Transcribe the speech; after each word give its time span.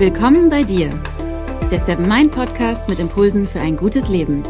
Willkommen 0.00 0.48
bei 0.48 0.62
dir, 0.62 0.88
der 1.70 1.78
Seven 1.78 2.08
Mind 2.08 2.32
Podcast 2.32 2.88
mit 2.88 2.98
Impulsen 2.98 3.46
für 3.46 3.60
ein 3.60 3.76
gutes 3.76 4.08
Leben. 4.08 4.42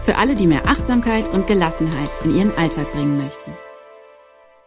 Für 0.00 0.16
alle, 0.16 0.34
die 0.34 0.48
mehr 0.48 0.66
Achtsamkeit 0.66 1.28
und 1.28 1.46
Gelassenheit 1.46 2.10
in 2.24 2.34
ihren 2.34 2.52
Alltag 2.56 2.90
bringen 2.90 3.16
möchten. 3.16 3.52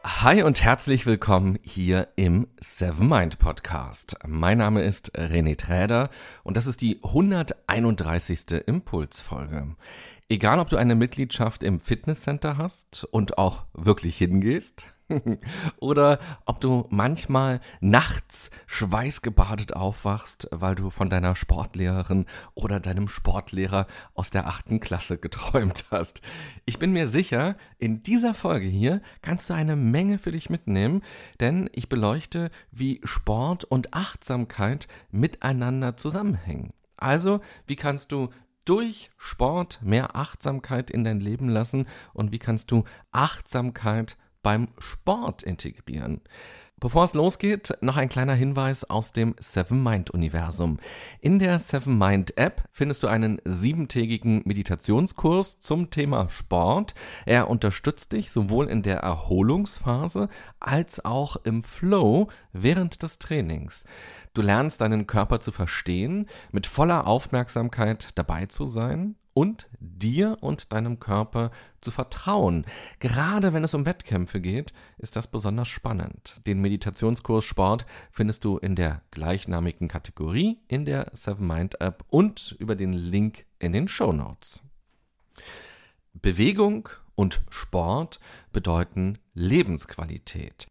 Hi 0.05 0.41
und 0.43 0.63
herzlich 0.63 1.05
willkommen 1.05 1.59
hier 1.63 2.07
im 2.15 2.47
Seven 2.61 3.09
Mind 3.09 3.39
Podcast. 3.39 4.15
Mein 4.25 4.59
Name 4.59 4.83
ist 4.83 5.17
René 5.17 5.57
Träder 5.57 6.09
und 6.43 6.55
das 6.55 6.65
ist 6.65 6.79
die 6.79 7.01
131. 7.03 8.65
Impulsfolge. 8.65 9.75
Egal, 10.33 10.57
ob 10.57 10.67
du 10.67 10.77
eine 10.77 10.95
Mitgliedschaft 10.95 11.61
im 11.61 11.79
Fitnesscenter 11.79 12.57
hast 12.57 13.03
und 13.11 13.37
auch 13.37 13.65
wirklich 13.75 14.17
hingehst, 14.17 14.91
Oder 15.77 16.17
ob 16.47 16.59
du 16.59 16.87
manchmal 16.89 17.59
nachts 17.81 18.49
schweißgebadet 18.65 19.75
aufwachst, 19.75 20.47
weil 20.49 20.73
du 20.73 20.89
von 20.89 21.11
deiner 21.11 21.35
Sportlehrerin 21.35 22.25
oder 22.55 22.79
deinem 22.79 23.07
Sportlehrer 23.07 23.85
aus 24.15 24.31
der 24.31 24.47
achten 24.47 24.79
Klasse 24.79 25.19
geträumt 25.19 25.85
hast. 25.91 26.23
Ich 26.65 26.79
bin 26.79 26.93
mir 26.93 27.07
sicher, 27.07 27.55
in 27.77 28.01
dieser 28.01 28.33
Folge 28.33 28.65
hier 28.65 29.03
kannst 29.21 29.51
du 29.51 29.53
eine 29.53 29.75
Menge 29.75 30.17
für 30.17 30.31
dich 30.31 30.49
mitnehmen, 30.49 31.03
denn 31.41 31.69
ich 31.73 31.89
beleuchte, 31.89 32.49
wie 32.71 33.01
Sport 33.03 33.65
und 33.65 33.93
Achtsamkeit 33.93 34.87
miteinander 35.11 35.95
zusammenhängen. 35.95 36.73
Also, 36.97 37.41
wie 37.67 37.75
kannst 37.75 38.11
du 38.11 38.29
durch 38.65 39.11
Sport 39.17 39.81
mehr 39.83 40.15
Achtsamkeit 40.15 40.89
in 40.89 41.03
dein 41.03 41.19
Leben 41.19 41.49
lassen 41.49 41.87
und 42.13 42.31
wie 42.31 42.39
kannst 42.39 42.71
du 42.71 42.83
Achtsamkeit 43.11 44.17
beim 44.41 44.67
Sport 44.77 45.43
integrieren. 45.43 46.21
Bevor 46.83 47.05
es 47.05 47.13
losgeht, 47.13 47.77
noch 47.79 47.95
ein 47.95 48.09
kleiner 48.09 48.33
Hinweis 48.33 48.83
aus 48.83 49.13
dem 49.13 49.35
Seven 49.39 49.81
Mind 49.81 50.11
Universum. 50.11 50.79
In 51.21 51.39
der 51.39 51.57
Seven 51.57 51.97
Mind 51.97 52.37
App 52.37 52.65
findest 52.73 53.03
du 53.03 53.07
einen 53.07 53.39
siebentägigen 53.45 54.41
Meditationskurs 54.43 55.61
zum 55.61 55.91
Thema 55.91 56.27
Sport. 56.27 56.93
Er 57.25 57.49
unterstützt 57.49 58.11
dich 58.11 58.31
sowohl 58.31 58.67
in 58.67 58.83
der 58.83 58.97
Erholungsphase 58.97 60.27
als 60.59 61.05
auch 61.05 61.37
im 61.45 61.63
Flow 61.63 62.27
während 62.51 63.01
des 63.01 63.17
Trainings. 63.17 63.85
Du 64.33 64.41
lernst 64.41 64.81
deinen 64.81 65.07
Körper 65.07 65.39
zu 65.39 65.53
verstehen, 65.53 66.27
mit 66.51 66.67
voller 66.67 67.07
Aufmerksamkeit 67.07 68.09
dabei 68.15 68.47
zu 68.47 68.65
sein 68.65 69.15
und 69.33 69.69
dir 69.79 70.37
und 70.41 70.73
deinem 70.73 70.99
Körper 70.99 71.51
zu 71.81 71.91
vertrauen. 71.91 72.65
Gerade 72.99 73.53
wenn 73.53 73.63
es 73.63 73.73
um 73.73 73.85
Wettkämpfe 73.85 74.41
geht, 74.41 74.73
ist 74.97 75.15
das 75.15 75.27
besonders 75.27 75.67
spannend. 75.67 76.39
Den 76.45 76.61
Meditationskurs 76.61 77.45
Sport 77.45 77.85
findest 78.11 78.45
du 78.45 78.57
in 78.57 78.75
der 78.75 79.01
gleichnamigen 79.11 79.87
Kategorie 79.87 80.59
in 80.67 80.85
der 80.85 81.11
Seven 81.13 81.47
Mind 81.47 81.81
App 81.81 82.05
und 82.09 82.55
über 82.59 82.75
den 82.75 82.93
Link 82.93 83.45
in 83.59 83.73
den 83.73 83.87
Show 83.87 84.13
Notes. 84.13 84.63
Bewegung 86.13 86.89
und 87.15 87.41
Sport 87.49 88.19
bedeuten 88.51 89.17
Lebensqualität. 89.33 90.67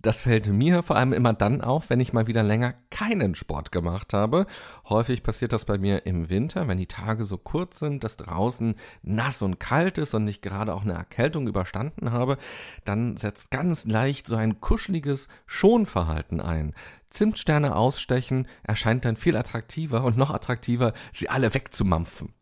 Das 0.00 0.20
fällt 0.20 0.46
mir 0.46 0.84
vor 0.84 0.94
allem 0.94 1.12
immer 1.12 1.32
dann 1.32 1.60
auf, 1.60 1.90
wenn 1.90 1.98
ich 1.98 2.12
mal 2.12 2.28
wieder 2.28 2.44
länger 2.44 2.74
keinen 2.90 3.34
Sport 3.34 3.72
gemacht 3.72 4.14
habe. 4.14 4.46
Häufig 4.88 5.24
passiert 5.24 5.52
das 5.52 5.64
bei 5.64 5.76
mir 5.76 6.06
im 6.06 6.30
Winter, 6.30 6.68
wenn 6.68 6.78
die 6.78 6.86
Tage 6.86 7.24
so 7.24 7.36
kurz 7.36 7.80
sind, 7.80 8.04
dass 8.04 8.16
draußen 8.16 8.76
nass 9.02 9.42
und 9.42 9.58
kalt 9.58 9.98
ist 9.98 10.14
und 10.14 10.28
ich 10.28 10.40
gerade 10.40 10.72
auch 10.72 10.82
eine 10.82 10.92
Erkältung 10.92 11.48
überstanden 11.48 12.12
habe, 12.12 12.38
dann 12.84 13.16
setzt 13.16 13.50
ganz 13.50 13.86
leicht 13.86 14.28
so 14.28 14.36
ein 14.36 14.60
kuscheliges 14.60 15.28
Schonverhalten 15.46 16.40
ein. 16.40 16.74
Zimtsterne 17.10 17.74
ausstechen 17.74 18.46
erscheint 18.62 19.04
dann 19.04 19.16
viel 19.16 19.36
attraktiver 19.36 20.04
und 20.04 20.16
noch 20.16 20.30
attraktiver, 20.30 20.92
sie 21.12 21.28
alle 21.28 21.54
wegzumampfen. 21.54 22.34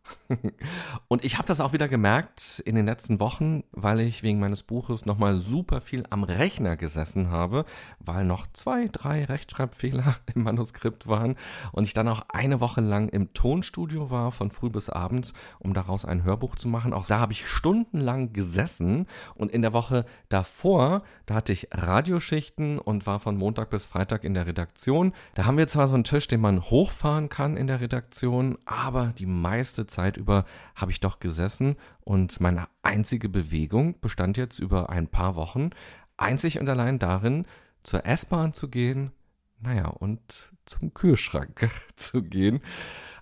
Und 1.08 1.24
ich 1.24 1.36
habe 1.36 1.46
das 1.46 1.60
auch 1.60 1.72
wieder 1.72 1.88
gemerkt 1.88 2.60
in 2.64 2.74
den 2.74 2.86
letzten 2.86 3.20
Wochen, 3.20 3.62
weil 3.72 4.00
ich 4.00 4.22
wegen 4.22 4.40
meines 4.40 4.62
Buches 4.62 5.06
nochmal 5.06 5.36
super 5.36 5.80
viel 5.80 6.04
am 6.10 6.24
Rechner 6.24 6.76
gesessen 6.76 7.30
habe, 7.30 7.64
weil 7.98 8.24
noch 8.24 8.46
zwei, 8.52 8.88
drei 8.90 9.24
Rechtschreibfehler 9.24 10.16
im 10.34 10.42
Manuskript 10.42 11.06
waren 11.06 11.36
und 11.72 11.84
ich 11.84 11.94
dann 11.94 12.08
auch 12.08 12.22
eine 12.28 12.60
Woche 12.60 12.80
lang 12.80 13.08
im 13.08 13.32
Tonstudio 13.34 14.10
war, 14.10 14.32
von 14.32 14.50
früh 14.50 14.70
bis 14.70 14.88
abends, 14.88 15.32
um 15.58 15.74
daraus 15.74 16.04
ein 16.04 16.24
Hörbuch 16.24 16.56
zu 16.56 16.68
machen. 16.68 16.92
Auch 16.92 17.06
da 17.06 17.20
habe 17.20 17.32
ich 17.32 17.46
stundenlang 17.46 18.32
gesessen 18.32 19.06
und 19.34 19.52
in 19.52 19.62
der 19.62 19.72
Woche 19.72 20.04
davor, 20.28 21.02
da 21.26 21.34
hatte 21.34 21.52
ich 21.52 21.68
Radioschichten 21.72 22.78
und 22.78 23.06
war 23.06 23.20
von 23.20 23.36
Montag 23.36 23.70
bis 23.70 23.86
Freitag 23.86 24.24
in 24.24 24.34
der 24.34 24.46
Redaktion. 24.46 25.12
Da 25.34 25.44
haben 25.44 25.58
wir 25.58 25.68
zwar 25.68 25.88
so 25.88 25.94
einen 25.94 26.04
Tisch, 26.04 26.28
den 26.28 26.40
man 26.40 26.62
hochfahren 26.62 27.28
kann 27.28 27.56
in 27.56 27.66
der 27.66 27.80
Redaktion, 27.80 28.58
aber 28.64 29.12
die 29.16 29.26
meiste 29.26 29.86
Zeit 29.86 29.95
Zeit 29.96 30.16
über 30.16 30.44
habe 30.74 30.90
ich 30.90 31.00
doch 31.00 31.18
gesessen 31.18 31.76
und 32.00 32.40
meine 32.40 32.68
einzige 32.82 33.28
Bewegung 33.28 33.98
bestand 34.00 34.36
jetzt 34.36 34.58
über 34.58 34.90
ein 34.90 35.08
paar 35.08 35.34
Wochen 35.36 35.70
einzig 36.16 36.60
und 36.60 36.68
allein 36.68 36.98
darin, 36.98 37.46
zur 37.82 38.04
S-Bahn 38.04 38.52
zu 38.52 38.68
gehen, 38.68 39.12
naja, 39.60 39.86
und 39.86 40.52
zum 40.64 40.92
Kühlschrank 40.92 41.70
zu 41.94 42.22
gehen. 42.22 42.60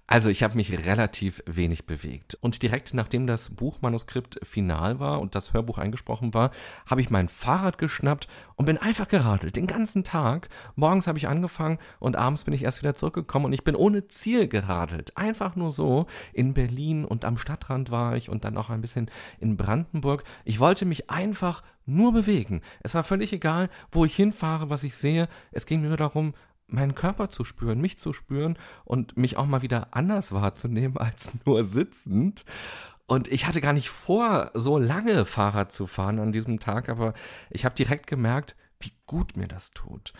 Also 0.07 0.29
ich 0.29 0.43
habe 0.43 0.57
mich 0.57 0.71
relativ 0.71 1.43
wenig 1.47 1.87
bewegt. 1.87 2.37
Und 2.43 2.63
direkt 2.63 2.93
nachdem 2.93 3.27
das 3.27 3.49
Buchmanuskript 3.49 4.39
final 4.43 5.01
war 5.01 5.19
und 5.21 5.35
das 5.35 5.55
Hörbuch 5.55 5.79
eingesprochen 5.79 6.35
war, 6.35 6.51
habe 6.85 7.01
ich 7.01 7.09
mein 7.09 7.29
Fahrrad 7.31 7.79
geschnappt 7.79 8.29
und 8.57 8.67
bin 8.67 8.77
einfach 8.77 9.09
geradelt, 9.09 9.57
den 9.57 9.67
ganzen 9.67 10.05
Tag. 10.05 10.51
Morgens 10.77 11.07
habe 11.07 11.17
ich 11.17 11.27
angefangen 11.27 11.79
und 12.01 12.17
abends 12.17 12.45
bin 12.45 12.53
ich 12.53 12.65
erst 12.65 12.83
wieder 12.83 12.95
zurückgekommen 12.95 13.47
und 13.47 13.55
ich 13.55 13.65
bin 13.65 13.75
ohne 13.75 14.07
Ziel 14.07 14.47
geradelt. 14.47 15.17
Einfach 15.17 15.57
nur 15.57 15.71
so. 15.71 16.07
In 16.35 16.53
Berlin 16.53 17.07
und 17.07 17.25
am 17.25 17.39
Stadtrand 17.39 17.91
war 17.91 18.15
ich 18.15 18.29
und 18.29 18.45
dann 18.45 18.59
auch 18.59 18.69
ein 18.69 18.83
bisschen 18.83 19.11
in 19.41 19.57
Brandenburg. 19.57 20.23
Ich 20.45 20.61
wollte 20.61 20.85
mich 20.85 21.09
einfach 21.09 21.63
nur 21.87 22.13
bewegen. 22.13 22.61
Es 22.83 22.95
war 22.95 23.05
völlig 23.05 23.33
egal, 23.33 23.71
wo 23.91 24.05
ich 24.05 24.15
hinfahre, 24.15 24.69
was 24.69 24.85
ich 24.85 24.97
sehe. 24.97 25.29
Es 25.51 25.65
ging 25.65 25.81
mir 25.81 25.89
nur 25.89 25.97
darum, 25.97 26.35
meinen 26.67 26.95
Körper 26.95 27.31
zu 27.31 27.45
spüren, 27.45 27.81
mich 27.81 27.99
zu 27.99 28.13
spüren 28.13 28.59
und 28.85 29.17
mich 29.17 29.37
auch 29.37 29.47
mal 29.47 29.63
wieder 29.63 29.89
anders 29.93 30.33
wahrzunehmen 30.33 30.97
als 30.97 31.31
nur 31.45 31.65
sitzend. 31.65 32.45
Und 33.07 33.29
ich 33.29 33.47
hatte 33.47 33.61
gar 33.61 33.75
nicht 33.75 33.91
vor, 33.91 34.51
so 34.55 34.79
lange 34.79 35.27
Fahrrad 35.27 35.73
zu 35.73 35.87
fahren 35.87 36.19
an 36.19 36.33
diesem 36.33 36.59
Tag, 36.59 36.89
aber 36.89 37.13
ich 37.51 37.65
habe 37.65 37.75
direkt 37.75 38.07
gemerkt, 38.07 38.57
wie 38.81 38.93
gut 39.07 39.37
mir 39.37 39.49
das 39.49 39.73
tut. 39.73 40.13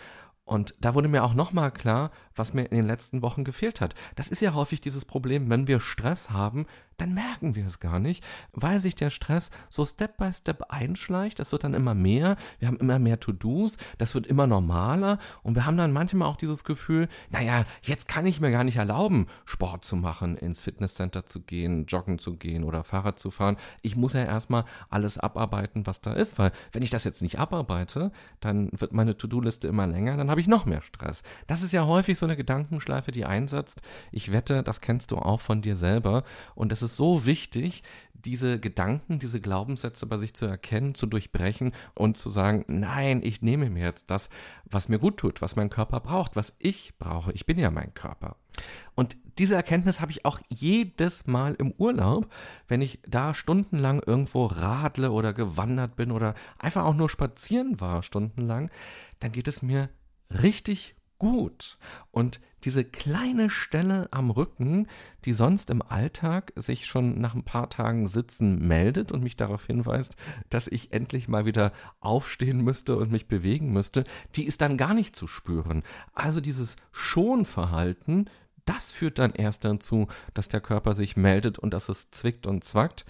Und 0.43 0.75
da 0.79 0.93
wurde 0.93 1.07
mir 1.07 1.23
auch 1.23 1.33
nochmal 1.33 1.71
klar, 1.71 2.11
was 2.35 2.53
mir 2.53 2.63
in 2.63 2.77
den 2.77 2.85
letzten 2.85 3.21
Wochen 3.21 3.43
gefehlt 3.43 3.81
hat. 3.81 3.95
Das 4.15 4.27
ist 4.29 4.41
ja 4.41 4.53
häufig 4.53 4.81
dieses 4.81 5.05
Problem, 5.05 5.49
wenn 5.49 5.67
wir 5.67 5.79
Stress 5.79 6.29
haben, 6.29 6.65
dann 6.97 7.13
merken 7.13 7.55
wir 7.55 7.65
es 7.65 7.79
gar 7.79 7.99
nicht, 7.99 8.23
weil 8.53 8.79
sich 8.79 8.95
der 8.95 9.09
Stress 9.09 9.51
so 9.69 9.85
Step 9.85 10.17
by 10.17 10.31
Step 10.31 10.63
einschleicht. 10.69 11.39
Das 11.39 11.51
wird 11.51 11.63
dann 11.63 11.73
immer 11.73 11.93
mehr. 11.93 12.37
Wir 12.59 12.67
haben 12.67 12.77
immer 12.77 12.99
mehr 12.99 13.19
To-Dos. 13.19 13.77
Das 13.97 14.15
wird 14.15 14.27
immer 14.27 14.47
normaler. 14.47 15.19
Und 15.43 15.55
wir 15.55 15.65
haben 15.65 15.77
dann 15.77 15.91
manchmal 15.91 16.29
auch 16.29 16.37
dieses 16.37 16.63
Gefühl, 16.63 17.09
naja, 17.29 17.65
jetzt 17.81 18.07
kann 18.07 18.25
ich 18.25 18.39
mir 18.39 18.51
gar 18.51 18.63
nicht 18.63 18.77
erlauben, 18.77 19.27
Sport 19.45 19.83
zu 19.83 19.95
machen, 19.95 20.37
ins 20.37 20.61
Fitnesscenter 20.61 21.25
zu 21.25 21.41
gehen, 21.41 21.85
joggen 21.85 22.19
zu 22.19 22.37
gehen 22.37 22.63
oder 22.63 22.83
Fahrrad 22.83 23.19
zu 23.19 23.29
fahren. 23.29 23.57
Ich 23.81 23.95
muss 23.95 24.13
ja 24.13 24.23
erstmal 24.23 24.63
alles 24.89 25.17
abarbeiten, 25.17 25.85
was 25.85 26.01
da 26.01 26.13
ist. 26.13 26.39
Weil 26.39 26.51
wenn 26.71 26.83
ich 26.83 26.89
das 26.89 27.03
jetzt 27.03 27.21
nicht 27.21 27.39
abarbeite, 27.39 28.11
dann 28.39 28.69
wird 28.71 28.93
meine 28.93 29.17
To-Do-Liste 29.17 29.67
immer 29.67 29.87
länger. 29.87 30.15
Dann 30.15 30.29
habe 30.29 30.39
ich 30.39 30.47
noch 30.47 30.65
mehr 30.65 30.81
Stress. 30.81 31.23
Das 31.47 31.61
ist 31.61 31.73
ja 31.73 31.85
häufig 31.85 32.17
so 32.17 32.24
eine 32.25 32.35
Gedankenschleife, 32.35 33.11
die 33.11 33.25
einsetzt. 33.25 33.81
Ich 34.11 34.31
wette, 34.31 34.63
das 34.63 34.81
kennst 34.81 35.11
du 35.11 35.17
auch 35.17 35.39
von 35.39 35.61
dir 35.61 35.77
selber. 35.77 36.23
Und 36.53 36.71
es 36.71 36.81
ist 36.81 36.97
so 36.97 37.25
wichtig, 37.25 37.83
diese 38.13 38.59
Gedanken, 38.59 39.19
diese 39.19 39.39
Glaubenssätze 39.39 40.05
bei 40.07 40.17
sich 40.17 40.33
zu 40.33 40.45
erkennen, 40.45 40.95
zu 40.95 41.05
durchbrechen 41.05 41.73
und 41.93 42.17
zu 42.17 42.29
sagen, 42.29 42.65
nein, 42.67 43.21
ich 43.23 43.41
nehme 43.41 43.69
mir 43.69 43.83
jetzt 43.83 44.09
das, 44.09 44.29
was 44.65 44.89
mir 44.89 44.99
gut 44.99 45.17
tut, 45.17 45.41
was 45.41 45.55
mein 45.55 45.69
Körper 45.69 45.99
braucht, 45.99 46.35
was 46.35 46.55
ich 46.59 46.97
brauche. 46.97 47.31
Ich 47.33 47.45
bin 47.45 47.59
ja 47.59 47.71
mein 47.71 47.93
Körper. 47.93 48.35
Und 48.95 49.17
diese 49.37 49.55
Erkenntnis 49.55 49.99
habe 49.99 50.11
ich 50.11 50.25
auch 50.25 50.39
jedes 50.49 51.27
Mal 51.27 51.55
im 51.55 51.73
Urlaub, 51.77 52.27
wenn 52.67 52.81
ich 52.81 52.99
da 53.07 53.33
stundenlang 53.33 54.01
irgendwo 54.05 54.45
radle 54.45 55.11
oder 55.11 55.33
gewandert 55.33 55.95
bin 55.95 56.11
oder 56.11 56.35
einfach 56.57 56.85
auch 56.85 56.93
nur 56.93 57.09
spazieren 57.09 57.79
war 57.79 58.01
stundenlang, 58.01 58.71
dann 59.19 59.31
geht 59.31 59.47
es 59.47 59.61
mir 59.61 59.89
richtig 60.31 60.95
gut. 61.17 61.77
Und 62.11 62.39
diese 62.63 62.83
kleine 62.83 63.51
Stelle 63.51 64.07
am 64.11 64.31
Rücken, 64.31 64.87
die 65.23 65.33
sonst 65.33 65.69
im 65.69 65.83
Alltag 65.83 66.51
sich 66.55 66.85
schon 66.85 67.21
nach 67.21 67.35
ein 67.35 67.43
paar 67.43 67.69
Tagen 67.69 68.07
Sitzen 68.07 68.67
meldet 68.67 69.11
und 69.11 69.21
mich 69.21 69.35
darauf 69.37 69.65
hinweist, 69.65 70.15
dass 70.49 70.67
ich 70.67 70.91
endlich 70.91 71.27
mal 71.27 71.45
wieder 71.45 71.71
aufstehen 71.99 72.61
müsste 72.61 72.97
und 72.97 73.11
mich 73.11 73.27
bewegen 73.27 73.71
müsste, 73.71 74.03
die 74.35 74.45
ist 74.45 74.61
dann 74.61 74.77
gar 74.77 74.95
nicht 74.95 75.15
zu 75.15 75.27
spüren. 75.27 75.83
Also 76.13 76.41
dieses 76.41 76.75
Schonverhalten, 76.91 78.29
das 78.65 78.91
führt 78.91 79.19
dann 79.19 79.33
erst 79.33 79.63
dazu, 79.63 80.07
dass 80.33 80.49
der 80.49 80.61
Körper 80.61 80.95
sich 80.95 81.15
meldet 81.15 81.59
und 81.59 81.71
dass 81.71 81.87
es 81.87 82.09
zwickt 82.09 82.47
und 82.47 82.63
zwackt. 82.63 83.05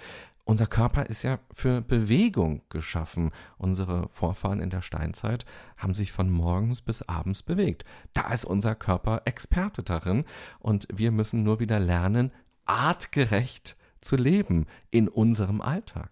Unser 0.47 0.67
Körper 0.67 1.07
ist 1.07 1.23
ja 1.23 1.39
für 1.51 1.81
Bewegung 1.81 2.61
geschaffen. 2.69 3.31
Unsere 3.57 4.07
Vorfahren 4.09 4.59
in 4.59 4.69
der 4.69 4.83
Steinzeit 4.83 5.43
haben 5.75 5.95
sich 5.95 6.11
von 6.11 6.29
morgens 6.29 6.83
bis 6.83 7.01
abends 7.01 7.41
bewegt. 7.41 7.83
Da 8.13 8.31
ist 8.31 8.45
unser 8.45 8.75
Körper 8.75 9.23
Experte 9.25 9.81
darin 9.81 10.23
und 10.59 10.87
wir 10.93 11.11
müssen 11.11 11.41
nur 11.41 11.59
wieder 11.59 11.79
lernen, 11.79 12.31
artgerecht 12.65 13.75
zu 14.01 14.17
leben 14.17 14.67
in 14.91 15.07
unserem 15.07 15.61
Alltag. 15.61 16.11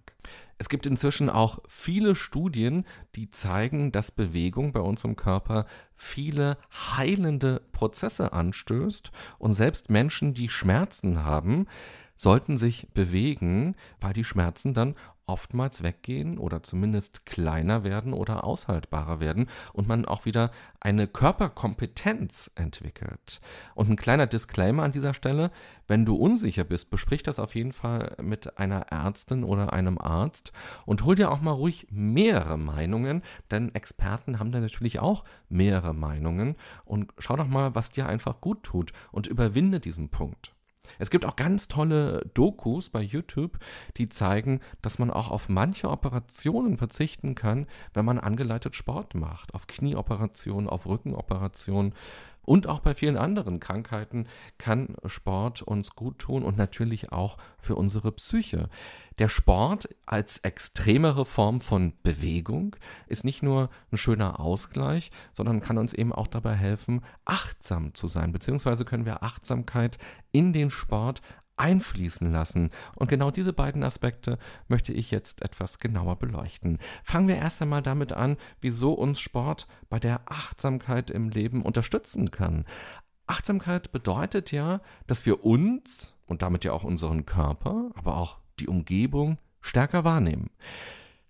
Es 0.57 0.69
gibt 0.69 0.85
inzwischen 0.87 1.29
auch 1.29 1.59
viele 1.67 2.15
Studien, 2.15 2.85
die 3.15 3.29
zeigen, 3.29 3.91
dass 3.91 4.11
Bewegung 4.11 4.71
bei 4.71 4.79
uns 4.79 5.03
im 5.03 5.15
Körper 5.15 5.65
viele 5.95 6.57
heilende 6.71 7.61
Prozesse 7.71 8.33
anstößt 8.33 9.11
und 9.37 9.53
selbst 9.53 9.89
Menschen, 9.89 10.33
die 10.33 10.49
Schmerzen 10.49 11.23
haben, 11.23 11.67
sollten 12.15 12.57
sich 12.57 12.87
bewegen, 12.93 13.75
weil 13.99 14.13
die 14.13 14.23
Schmerzen 14.23 14.73
dann 14.73 14.95
oftmals 15.25 15.83
weggehen 15.83 16.37
oder 16.37 16.63
zumindest 16.63 17.25
kleiner 17.25 17.83
werden 17.83 18.13
oder 18.13 18.43
aushaltbarer 18.43 19.19
werden 19.19 19.47
und 19.71 19.87
man 19.87 20.05
auch 20.05 20.25
wieder 20.25 20.51
eine 20.81 21.07
Körperkompetenz 21.07 22.51
entwickelt. 22.55 23.39
Und 23.73 23.89
ein 23.89 23.95
kleiner 23.95 24.27
Disclaimer 24.27 24.83
an 24.83 24.91
dieser 24.91 25.13
Stelle, 25.13 25.51
wenn 25.87 26.05
du 26.05 26.15
unsicher 26.15 26.65
bist, 26.65 26.89
besprich 26.89 27.23
das 27.23 27.39
auf 27.39 27.55
jeden 27.55 27.71
Fall 27.71 28.17
mit 28.21 28.57
einer 28.57 28.87
Ärztin 28.91 29.45
oder 29.45 29.71
einem 29.71 29.97
Arzt 29.97 30.51
und 30.85 31.05
hol 31.05 31.15
dir 31.15 31.31
auch 31.31 31.41
mal 31.41 31.51
ruhig 31.51 31.87
mehrere 31.89 32.57
Meinungen, 32.57 33.23
denn 33.49 33.73
Experten 33.73 34.39
haben 34.39 34.51
da 34.51 34.59
natürlich 34.59 34.99
auch 34.99 35.23
mehrere 35.47 35.93
Meinungen 35.93 36.55
und 36.83 37.13
schau 37.17 37.37
doch 37.37 37.47
mal, 37.47 37.75
was 37.75 37.91
dir 37.91 38.07
einfach 38.07 38.41
gut 38.41 38.63
tut 38.63 38.91
und 39.11 39.27
überwinde 39.27 39.79
diesen 39.79 40.09
Punkt. 40.09 40.52
Es 40.99 41.09
gibt 41.09 41.25
auch 41.25 41.35
ganz 41.35 41.67
tolle 41.67 42.29
Dokus 42.33 42.89
bei 42.89 43.01
YouTube, 43.01 43.57
die 43.97 44.09
zeigen, 44.09 44.59
dass 44.81 44.99
man 44.99 45.11
auch 45.11 45.31
auf 45.31 45.49
manche 45.49 45.89
Operationen 45.89 46.77
verzichten 46.77 47.35
kann, 47.35 47.67
wenn 47.93 48.05
man 48.05 48.19
angeleitet 48.19 48.75
Sport 48.75 49.15
macht. 49.15 49.53
Auf 49.53 49.67
Knieoperationen, 49.67 50.69
auf 50.69 50.85
Rückenoperationen. 50.85 51.93
Und 52.45 52.67
auch 52.67 52.81
bei 52.81 52.93
vielen 52.93 53.17
anderen 53.17 53.59
Krankheiten 53.59 54.27
kann 54.57 54.95
Sport 55.05 55.61
uns 55.61 55.95
gut 55.95 56.19
tun 56.19 56.43
und 56.43 56.57
natürlich 56.57 57.11
auch 57.11 57.37
für 57.57 57.75
unsere 57.75 58.11
Psyche. 58.11 58.69
Der 59.19 59.29
Sport 59.29 59.87
als 60.05 60.39
extremere 60.39 61.25
Form 61.25 61.61
von 61.61 61.93
Bewegung 62.01 62.75
ist 63.07 63.23
nicht 63.23 63.43
nur 63.43 63.69
ein 63.91 63.97
schöner 63.97 64.39
Ausgleich, 64.39 65.11
sondern 65.31 65.61
kann 65.61 65.77
uns 65.77 65.93
eben 65.93 66.11
auch 66.11 66.27
dabei 66.27 66.55
helfen, 66.55 67.01
achtsam 67.23 67.93
zu 67.93 68.07
sein, 68.07 68.31
beziehungsweise 68.31 68.85
können 68.85 69.05
wir 69.05 69.23
Achtsamkeit 69.23 69.99
in 70.31 70.51
den 70.51 70.71
Sport 70.71 71.21
einfließen 71.55 72.31
lassen. 72.31 72.69
Und 72.95 73.09
genau 73.09 73.31
diese 73.31 73.53
beiden 73.53 73.83
Aspekte 73.83 74.37
möchte 74.67 74.93
ich 74.93 75.11
jetzt 75.11 75.41
etwas 75.41 75.79
genauer 75.79 76.17
beleuchten. 76.17 76.79
Fangen 77.03 77.27
wir 77.27 77.35
erst 77.35 77.61
einmal 77.61 77.81
damit 77.81 78.13
an, 78.13 78.37
wieso 78.61 78.93
uns 78.93 79.19
Sport 79.19 79.67
bei 79.89 79.99
der 79.99 80.21
Achtsamkeit 80.25 81.09
im 81.09 81.29
Leben 81.29 81.61
unterstützen 81.61 82.31
kann. 82.31 82.65
Achtsamkeit 83.27 83.91
bedeutet 83.91 84.51
ja, 84.51 84.81
dass 85.07 85.25
wir 85.25 85.45
uns 85.45 86.15
und 86.25 86.41
damit 86.41 86.65
ja 86.65 86.73
auch 86.73 86.83
unseren 86.83 87.25
Körper, 87.25 87.91
aber 87.95 88.17
auch 88.17 88.37
die 88.59 88.67
Umgebung 88.67 89.37
stärker 89.61 90.03
wahrnehmen. 90.03 90.49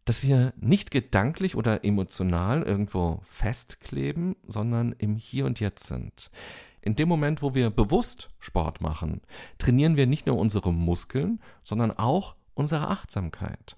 Dass 0.06 0.24
wir 0.24 0.54
nicht 0.58 0.92
gedanklich 0.92 1.56
oder 1.56 1.86
emotional 1.86 2.64
irgendwo 2.64 3.22
festkleben, 3.24 4.36
sondern 4.46 4.94
im 4.98 5.16
Hier 5.16 5.46
und 5.46 5.60
Jetzt 5.60 5.88
sind. 5.88 6.30
In 6.84 6.96
dem 6.96 7.08
Moment, 7.08 7.42
wo 7.42 7.56
wir 7.56 7.70
bewusst 7.70 8.30
Sport 8.40 8.82
machen, 8.82 9.22
trainieren 9.58 9.96
wir 9.96 10.06
nicht 10.06 10.26
nur 10.28 10.38
unsere 10.38 10.74
Muskeln, 10.74 11.40
sondern 11.64 11.92
auch 11.92 12.36
unsere 12.56 12.90
Achtsamkeit. 12.90 13.78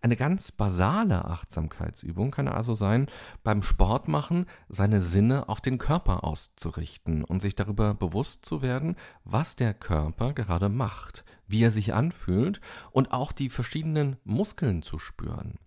Eine 0.00 0.16
ganz 0.16 0.50
basale 0.50 1.26
Achtsamkeitsübung 1.26 2.32
kann 2.32 2.48
also 2.48 2.74
sein, 2.74 3.06
beim 3.44 3.62
Sport 3.62 4.08
machen 4.08 4.46
seine 4.68 5.00
Sinne 5.00 5.48
auf 5.48 5.60
den 5.60 5.78
Körper 5.78 6.24
auszurichten 6.24 7.22
und 7.22 7.40
sich 7.40 7.54
darüber 7.54 7.94
bewusst 7.94 8.44
zu 8.44 8.62
werden, 8.62 8.96
was 9.22 9.54
der 9.54 9.72
Körper 9.72 10.32
gerade 10.32 10.68
macht, 10.68 11.24
wie 11.46 11.62
er 11.62 11.70
sich 11.70 11.94
anfühlt 11.94 12.60
und 12.90 13.12
auch 13.12 13.30
die 13.30 13.48
verschiedenen 13.48 14.16
Muskeln 14.24 14.82
zu 14.82 14.98
spüren. 14.98 15.60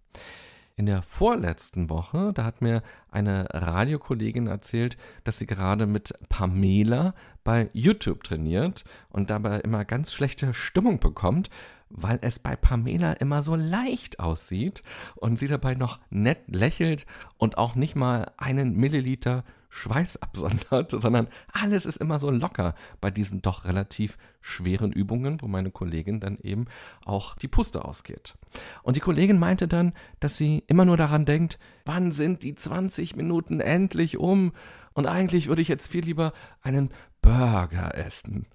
In 0.76 0.88
der 0.88 1.04
vorletzten 1.04 1.92
Woche, 1.92 2.32
da 2.34 2.46
hat 2.46 2.64
mir 2.64 2.82
eine 3.12 3.48
Radiokollegin 3.52 4.48
erzählt, 4.48 4.98
dass 5.24 5.38
sie 5.38 5.46
gerade 5.46 5.86
mit 5.86 6.16
Pamela 6.30 7.14
bei 7.44 7.70
YouTube 7.74 8.24
trainiert 8.24 8.84
und 9.10 9.30
dabei 9.30 9.60
immer 9.60 9.86
ganz 9.86 10.14
schlechte 10.14 10.56
Stimmung 10.56 11.00
bekommt, 11.00 11.52
weil 11.90 12.18
es 12.24 12.40
bei 12.40 12.56
Pamela 12.56 13.14
immer 13.14 13.44
so 13.44 13.56
leicht 13.56 14.20
aussieht 14.20 14.82
und 15.16 15.38
sie 15.38 15.48
dabei 15.48 15.76
noch 15.76 16.00
nett 16.10 16.42
lächelt 16.48 17.06
und 17.38 17.60
auch 17.60 17.76
nicht 17.76 17.96
mal 17.96 18.32
einen 18.38 18.76
Milliliter 18.76 19.44
Schweiß 19.76 20.22
absondert, 20.22 20.92
sondern 21.02 21.28
alles 21.52 21.88
ist 21.88 21.98
immer 21.98 22.20
so 22.20 22.30
locker 22.30 22.76
bei 23.02 23.10
diesen 23.10 23.42
doch 23.42 23.66
relativ 23.66 24.20
schweren 24.40 24.92
Übungen, 24.92 25.42
wo 25.42 25.48
meine 25.48 25.72
Kollegin 25.72 26.20
dann 26.20 26.38
eben 26.38 26.66
auch 27.06 27.36
die 27.38 27.48
Puste 27.48 27.84
ausgeht. 27.84 28.36
Und 28.84 28.96
die 28.96 29.00
Kollegin 29.00 29.40
meinte 29.40 29.68
dann, 29.68 29.94
dass 30.20 30.38
sie 30.38 30.64
immer 30.68 30.86
nur 30.86 30.96
daran 30.96 31.26
denkt, 31.26 31.58
wann 31.86 32.12
sind 32.12 32.44
die 32.44 32.54
20 32.54 33.16
Minuten 33.16 33.62
endlich 33.62 34.20
um? 34.20 34.52
Und 34.94 35.08
eigentlich 35.08 35.48
würde 35.48 35.64
ich 35.64 35.70
jetzt 35.70 35.88
viel 35.88 36.06
lieber 36.06 36.34
einen 36.62 36.92
Burger 37.24 37.98
essen. 37.98 38.46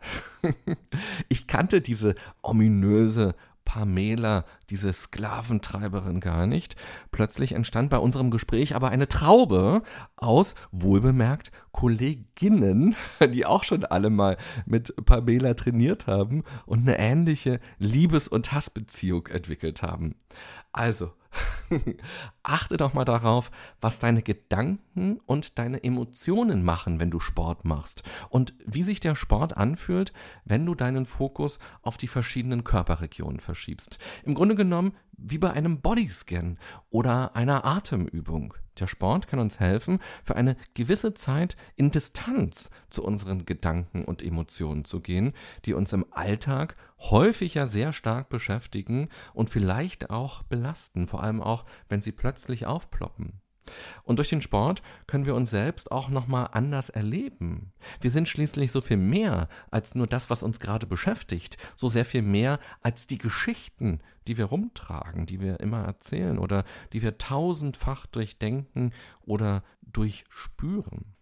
ich 1.28 1.48
kannte 1.48 1.80
diese 1.80 2.14
ominöse 2.42 3.34
Pamela, 3.68 4.46
diese 4.70 4.90
Sklaventreiberin, 4.94 6.20
gar 6.20 6.46
nicht. 6.46 6.74
Plötzlich 7.10 7.52
entstand 7.52 7.90
bei 7.90 7.98
unserem 7.98 8.30
Gespräch 8.30 8.74
aber 8.74 8.88
eine 8.88 9.08
Traube 9.08 9.82
aus, 10.16 10.54
wohlbemerkt, 10.72 11.52
Kolleginnen, 11.70 12.96
die 13.34 13.44
auch 13.44 13.64
schon 13.64 13.84
alle 13.84 14.08
mal 14.08 14.38
mit 14.64 14.94
Pamela 15.04 15.52
trainiert 15.52 16.06
haben 16.06 16.44
und 16.64 16.80
eine 16.80 16.98
ähnliche 16.98 17.60
Liebes- 17.78 18.28
und 18.28 18.52
Hassbeziehung 18.52 19.26
entwickelt 19.26 19.82
haben. 19.82 20.14
Also, 20.72 21.12
Achte 22.42 22.76
doch 22.76 22.94
mal 22.94 23.04
darauf, 23.04 23.50
was 23.80 23.98
deine 23.98 24.22
Gedanken 24.22 25.20
und 25.26 25.58
deine 25.58 25.82
Emotionen 25.84 26.64
machen, 26.64 27.00
wenn 27.00 27.10
du 27.10 27.20
Sport 27.20 27.64
machst 27.64 28.02
und 28.30 28.54
wie 28.64 28.82
sich 28.82 29.00
der 29.00 29.14
Sport 29.14 29.56
anfühlt, 29.56 30.12
wenn 30.44 30.64
du 30.64 30.74
deinen 30.74 31.04
Fokus 31.04 31.58
auf 31.82 31.96
die 31.96 32.08
verschiedenen 32.08 32.64
Körperregionen 32.64 33.40
verschiebst. 33.40 33.98
Im 34.24 34.34
Grunde 34.34 34.54
genommen 34.54 34.92
wie 35.18 35.38
bei 35.38 35.50
einem 35.50 35.80
Bodyscan 35.80 36.58
oder 36.90 37.34
einer 37.34 37.64
Atemübung. 37.64 38.54
Der 38.78 38.86
Sport 38.86 39.26
kann 39.26 39.40
uns 39.40 39.58
helfen, 39.58 39.98
für 40.22 40.36
eine 40.36 40.56
gewisse 40.74 41.12
Zeit 41.12 41.56
in 41.74 41.90
Distanz 41.90 42.70
zu 42.88 43.02
unseren 43.02 43.44
Gedanken 43.44 44.04
und 44.04 44.22
Emotionen 44.22 44.84
zu 44.84 45.00
gehen, 45.00 45.32
die 45.64 45.74
uns 45.74 45.92
im 45.92 46.06
Alltag 46.12 46.76
häufig 46.98 47.54
ja 47.54 47.66
sehr 47.66 47.92
stark 47.92 48.28
beschäftigen 48.28 49.08
und 49.34 49.50
vielleicht 49.50 50.10
auch 50.10 50.42
belasten, 50.44 51.08
vor 51.18 51.24
allem 51.24 51.42
auch, 51.42 51.64
wenn 51.88 52.00
sie 52.00 52.12
plötzlich 52.12 52.66
aufploppen. 52.66 53.40
Und 54.04 54.20
durch 54.20 54.28
den 54.28 54.40
Sport 54.40 54.82
können 55.08 55.26
wir 55.26 55.34
uns 55.34 55.50
selbst 55.50 55.90
auch 55.90 56.10
nochmal 56.10 56.50
anders 56.52 56.90
erleben. 56.90 57.72
Wir 58.00 58.12
sind 58.12 58.28
schließlich 58.28 58.70
so 58.70 58.80
viel 58.80 58.98
mehr 58.98 59.48
als 59.72 59.96
nur 59.96 60.06
das, 60.06 60.30
was 60.30 60.44
uns 60.44 60.60
gerade 60.60 60.86
beschäftigt, 60.86 61.56
so 61.74 61.88
sehr 61.88 62.04
viel 62.04 62.22
mehr 62.22 62.60
als 62.82 63.08
die 63.08 63.18
Geschichten, 63.18 63.98
die 64.28 64.38
wir 64.38 64.44
rumtragen, 64.44 65.26
die 65.26 65.40
wir 65.40 65.58
immer 65.58 65.82
erzählen 65.82 66.38
oder 66.38 66.64
die 66.92 67.02
wir 67.02 67.18
tausendfach 67.18 68.06
durchdenken 68.06 68.92
oder 69.20 69.64
durchspüren. 69.82 71.16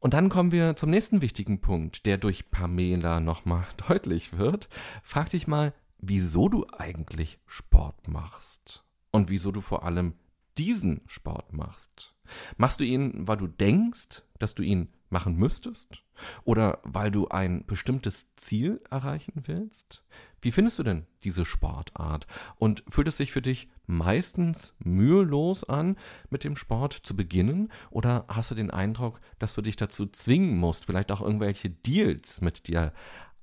Und 0.00 0.12
dann 0.12 0.28
kommen 0.28 0.52
wir 0.52 0.76
zum 0.76 0.90
nächsten 0.90 1.22
wichtigen 1.22 1.62
Punkt, 1.62 2.04
der 2.04 2.18
durch 2.18 2.50
Pamela 2.50 3.20
nochmal 3.20 3.64
deutlich 3.88 4.36
wird. 4.36 4.68
Frag 5.02 5.30
dich 5.30 5.46
mal, 5.46 5.72
wieso 5.96 6.50
du 6.50 6.66
eigentlich 6.76 7.38
Sport 7.46 8.06
machst 8.06 8.83
und 9.14 9.30
wieso 9.30 9.52
du 9.52 9.60
vor 9.60 9.84
allem 9.84 10.14
diesen 10.58 11.00
Sport 11.06 11.52
machst. 11.52 12.16
Machst 12.56 12.80
du 12.80 12.84
ihn, 12.84 13.28
weil 13.28 13.36
du 13.36 13.46
denkst, 13.46 14.24
dass 14.40 14.56
du 14.56 14.64
ihn 14.64 14.88
machen 15.08 15.36
müsstest? 15.36 16.02
Oder 16.42 16.80
weil 16.82 17.12
du 17.12 17.28
ein 17.28 17.64
bestimmtes 17.64 18.34
Ziel 18.34 18.80
erreichen 18.90 19.44
willst? 19.46 20.02
Wie 20.40 20.50
findest 20.50 20.80
du 20.80 20.82
denn 20.82 21.06
diese 21.22 21.44
Sportart? 21.44 22.26
Und 22.56 22.82
fühlt 22.88 23.06
es 23.06 23.16
sich 23.16 23.30
für 23.30 23.40
dich 23.40 23.68
meistens 23.86 24.74
mühelos 24.80 25.62
an, 25.62 25.96
mit 26.28 26.42
dem 26.42 26.56
Sport 26.56 26.92
zu 26.92 27.14
beginnen? 27.14 27.70
Oder 27.90 28.24
hast 28.26 28.50
du 28.50 28.56
den 28.56 28.72
Eindruck, 28.72 29.20
dass 29.38 29.54
du 29.54 29.62
dich 29.62 29.76
dazu 29.76 30.06
zwingen 30.06 30.56
musst, 30.56 30.86
vielleicht 30.86 31.12
auch 31.12 31.20
irgendwelche 31.20 31.70
Deals 31.70 32.40
mit 32.40 32.66
dir 32.66 32.92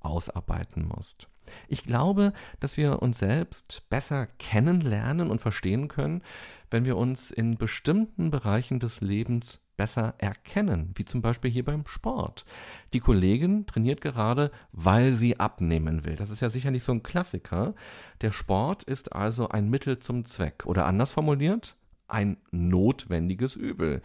ausarbeiten 0.00 0.86
musst? 0.86 1.28
Ich 1.68 1.84
glaube, 1.84 2.32
dass 2.60 2.76
wir 2.76 3.02
uns 3.02 3.18
selbst 3.18 3.82
besser 3.90 4.26
kennenlernen 4.38 5.30
und 5.30 5.40
verstehen 5.40 5.88
können, 5.88 6.22
wenn 6.70 6.84
wir 6.84 6.96
uns 6.96 7.30
in 7.30 7.56
bestimmten 7.56 8.30
Bereichen 8.30 8.80
des 8.80 9.00
Lebens 9.00 9.60
besser 9.76 10.14
erkennen, 10.18 10.92
wie 10.94 11.04
zum 11.04 11.22
Beispiel 11.22 11.50
hier 11.50 11.64
beim 11.64 11.86
Sport. 11.86 12.44
Die 12.92 13.00
Kollegin 13.00 13.66
trainiert 13.66 14.00
gerade, 14.00 14.50
weil 14.72 15.12
sie 15.12 15.40
abnehmen 15.40 16.04
will. 16.04 16.16
Das 16.16 16.30
ist 16.30 16.40
ja 16.40 16.48
sicherlich 16.48 16.84
so 16.84 16.92
ein 16.92 17.02
Klassiker. 17.02 17.74
Der 18.20 18.32
Sport 18.32 18.84
ist 18.84 19.12
also 19.12 19.48
ein 19.48 19.70
Mittel 19.70 19.98
zum 19.98 20.24
Zweck 20.24 20.66
oder 20.66 20.86
anders 20.86 21.12
formuliert, 21.12 21.76
ein 22.06 22.36
notwendiges 22.50 23.56
Übel. 23.56 24.02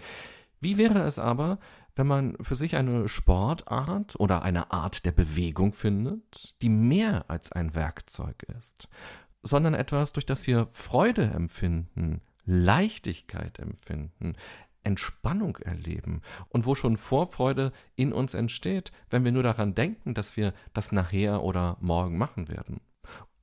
Wie 0.60 0.77
wäre 0.77 1.01
es 1.03 1.20
aber, 1.20 1.60
wenn 1.97 2.07
man 2.07 2.35
für 2.41 2.55
sich 2.55 2.75
eine 2.75 3.07
Sportart 3.07 4.19
oder 4.19 4.41
eine 4.41 4.71
Art 4.71 5.05
der 5.05 5.11
Bewegung 5.11 5.73
findet, 5.73 6.55
die 6.61 6.69
mehr 6.69 7.29
als 7.29 7.51
ein 7.51 7.75
Werkzeug 7.75 8.43
ist, 8.57 8.87
sondern 9.43 9.73
etwas, 9.73 10.13
durch 10.13 10.25
das 10.25 10.47
wir 10.47 10.67
Freude 10.71 11.23
empfinden, 11.23 12.21
Leichtigkeit 12.45 13.59
empfinden, 13.59 14.35
Entspannung 14.83 15.57
erleben 15.57 16.21
und 16.47 16.65
wo 16.65 16.73
schon 16.73 16.95
Vorfreude 16.95 17.73
in 17.95 18.13
uns 18.13 18.33
entsteht, 18.33 18.91
wenn 19.09 19.25
wir 19.25 19.33
nur 19.33 19.43
daran 19.43 19.75
denken, 19.75 20.13
dass 20.13 20.37
wir 20.37 20.53
das 20.73 20.93
nachher 20.93 21.43
oder 21.43 21.77
morgen 21.81 22.17
machen 22.17 22.47
werden. 22.47 22.79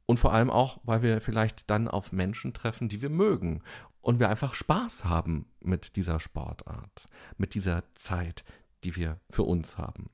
Und 0.07 0.19
vor 0.19 0.33
allem 0.33 0.51
auch, 0.51 0.81
weil 0.85 1.03
wir 1.03 1.21
vielleicht 1.21 1.71
dann 1.71 1.89
auf 1.89 2.13
Menschen 2.13 2.53
treffen, 2.55 2.89
die 2.89 3.03
wir 3.03 3.11
mögen 3.11 3.63
und 4.05 4.21
wir 4.21 4.29
einfach 4.29 4.55
Spaß 4.55 5.07
haben 5.07 5.47
mit 5.61 5.97
dieser 5.97 6.21
Sportart, 6.21 7.07
mit 7.39 7.55
dieser 7.55 7.83
Zeit, 7.95 8.45
die 8.85 8.97
wir 8.97 9.19
für 9.31 9.45
uns 9.45 9.79
haben. 9.79 10.11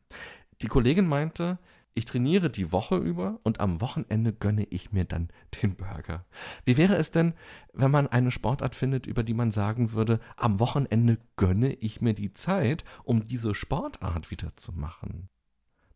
Die 0.63 0.69
Kollegin 0.69 1.07
meinte, 1.07 1.59
ich 1.93 2.05
trainiere 2.05 2.51
die 2.51 2.71
Woche 2.71 2.97
über 2.97 3.41
und 3.43 3.59
am 3.59 3.81
Wochenende 3.81 4.33
gönne 4.33 4.65
ich 4.65 4.93
mir 4.93 5.05
dann 5.05 5.29
den 5.63 5.75
Burger. 5.75 6.25
Wie 6.65 6.77
wäre 6.77 6.97
es 6.97 7.11
denn, 7.11 7.35
wenn 7.73 7.91
man 7.91 8.07
eine 8.07 8.31
Sportart 8.31 8.77
findet, 8.77 9.07
über 9.07 9.25
die 9.25 9.35
man 9.35 9.51
sagen 9.51 9.93
würde, 9.93 10.21
am 10.37 10.61
Wochenende 10.61 11.19
gönne 11.37 11.73
ich 11.75 12.01
mir 12.01 12.15
die 12.15 12.33
Zeit, 12.33 12.85
um 13.03 13.27
diese 13.27 13.55
Sportart 13.55 14.31
wieder 14.31 14.55
zu 14.55 14.73
machen? 14.73 15.29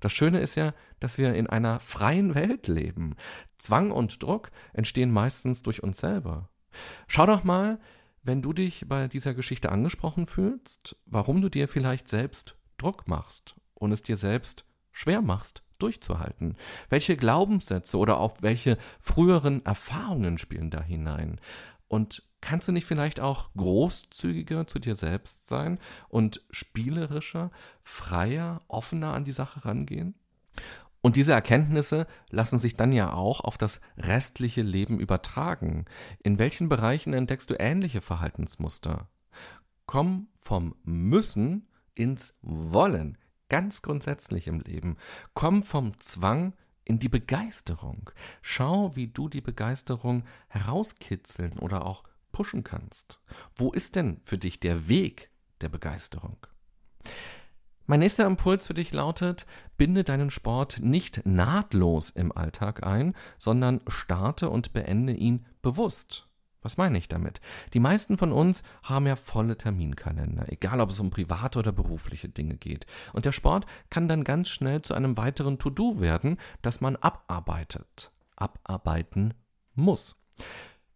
Das 0.00 0.12
Schöne 0.12 0.40
ist 0.40 0.56
ja, 0.56 0.74
dass 0.98 1.16
wir 1.16 1.34
in 1.34 1.46
einer 1.46 1.78
freien 1.78 2.34
Welt 2.34 2.66
leben. 2.66 3.14
Zwang 3.56 3.92
und 3.92 4.22
Druck 4.22 4.50
entstehen 4.72 5.12
meistens 5.12 5.62
durch 5.62 5.82
uns 5.82 5.98
selber. 5.98 6.50
Schau 7.07 7.26
doch 7.26 7.45
mal, 7.45 7.78
wenn 8.23 8.43
du 8.43 8.52
dich 8.52 8.87
bei 8.88 9.09
dieser 9.09 9.35
Geschichte 9.35 9.71
angesprochen 9.71 10.26
fühlst, 10.26 10.97
warum 11.07 11.40
du 11.40 11.49
dir 11.49 11.69
vielleicht 11.69 12.09
selbst 12.09 12.57
Druck 12.78 13.07
machst 13.07 13.54
und 13.75 13.93
es 13.93 14.02
dir 14.02 14.16
selbst 14.16 14.64
schwer 14.93 15.21
machst, 15.21 15.62
durchzuhalten? 15.78 16.57
Welche 16.88 17.16
Glaubenssätze 17.16 17.99
oder 17.99 18.19
auf 18.19 18.43
welche 18.43 18.78
früheren 18.99 19.64
Erfahrungen 19.66 20.38
spielen 20.38 20.71
da 20.71 20.83
hinein? 20.83 21.40
Und 21.87 22.23
kannst 22.40 22.66
du 22.66 22.73
nicht 22.73 22.87
vielleicht 22.87 23.21
auch 23.21 23.50
großzügiger 23.57 24.66
zu 24.66 24.78
dir 24.78 24.95
selbst 24.95 25.49
sein 25.49 25.78
und 26.09 26.43
spielerischer, 26.50 27.50
freier, 27.83 28.62
offener 28.69 29.12
an 29.12 29.25
die 29.25 29.33
Sache 29.33 29.64
rangehen? 29.64 30.14
Und 31.04 31.16
diese 31.16 31.34
Erkenntnisse 31.34 32.06
lassen 32.30 32.58
sich 32.58 32.76
dann 32.76 32.90
ja 32.90 33.12
auch 33.12 33.40
auf 33.40 33.58
das 33.58 33.82
restliche 33.99 34.62
Leben 34.62 34.99
übertragen. 34.99 35.84
In 36.23 36.38
welchen 36.38 36.70
Bereichen 36.70 37.12
entdeckst 37.12 37.50
du 37.50 37.56
ähnliche 37.61 38.00
Verhaltensmuster? 38.00 39.11
Komm 39.84 40.28
vom 40.40 40.75
Müssen 40.82 41.68
ins 41.94 42.38
Wollen 42.40 43.18
ganz 43.50 43.82
grundsätzlich 43.82 44.46
im 44.46 44.61
Leben. 44.61 44.96
Komm 45.34 45.62
vom 45.62 45.92
Zwang 45.99 46.54
in 46.87 46.99
die 46.99 47.11
Begeisterung. 47.11 48.11
Schau, 48.40 48.96
wie 48.96 49.08
du 49.08 49.28
die 49.28 49.42
Begeisterung 49.42 50.25
herauskitzeln 50.49 51.58
oder 51.58 51.84
auch 51.84 52.04
pushen 52.32 52.64
kannst. 52.64 53.20
Wo 53.56 53.73
ist 53.73 53.94
denn 53.96 54.23
für 54.25 54.38
dich 54.38 54.58
der 54.58 54.88
Weg 54.88 55.28
der 55.61 55.68
Begeisterung? 55.68 56.38
Mein 57.87 58.00
nächster 58.00 58.26
Impuls 58.26 58.67
für 58.67 58.75
dich 58.75 58.93
lautet, 58.93 59.45
binde 59.76 60.05
deinen 60.05 60.31
Sport 60.31 60.79
nicht 60.81 61.26
nahtlos 61.26 62.09
im 62.09 62.33
Alltag 62.33 62.87
ein, 62.87 63.14
sondern 63.37 63.83
starte 63.88 64.49
und 64.49 64.73
beende 64.73 65.12
ihn 65.12 65.45
bewusst. 65.61 66.26
Was 66.62 66.79
meine 66.79 66.97
ich 66.97 67.09
damit? 67.09 67.43
Die 67.75 67.81
meisten 67.81 68.17
von 68.17 68.33
uns 68.33 68.62
haben 68.83 69.07
ja 69.07 69.17
volle 69.17 69.59
Terminkalender, 69.59 70.50
egal 70.50 70.81
ob 70.81 70.88
es 70.88 70.99
um 70.99 71.11
private 71.11 71.59
oder 71.59 71.73
berufliche 71.73 72.31
Dinge 72.31 72.57
geht. 72.57 72.87
Und 73.12 73.26
der 73.26 73.33
Sport 73.33 73.67
kann 73.91 74.09
dann 74.09 74.25
ganz 74.25 74.49
schnell 74.49 74.81
zu 74.81 74.95
einem 74.95 75.19
weiteren 75.19 75.59
To-Do 75.59 76.00
werden, 76.00 76.38
das 76.62 76.81
man 76.81 76.97
abarbeitet, 76.97 78.12
abarbeiten 78.35 79.35
muss. 79.75 80.17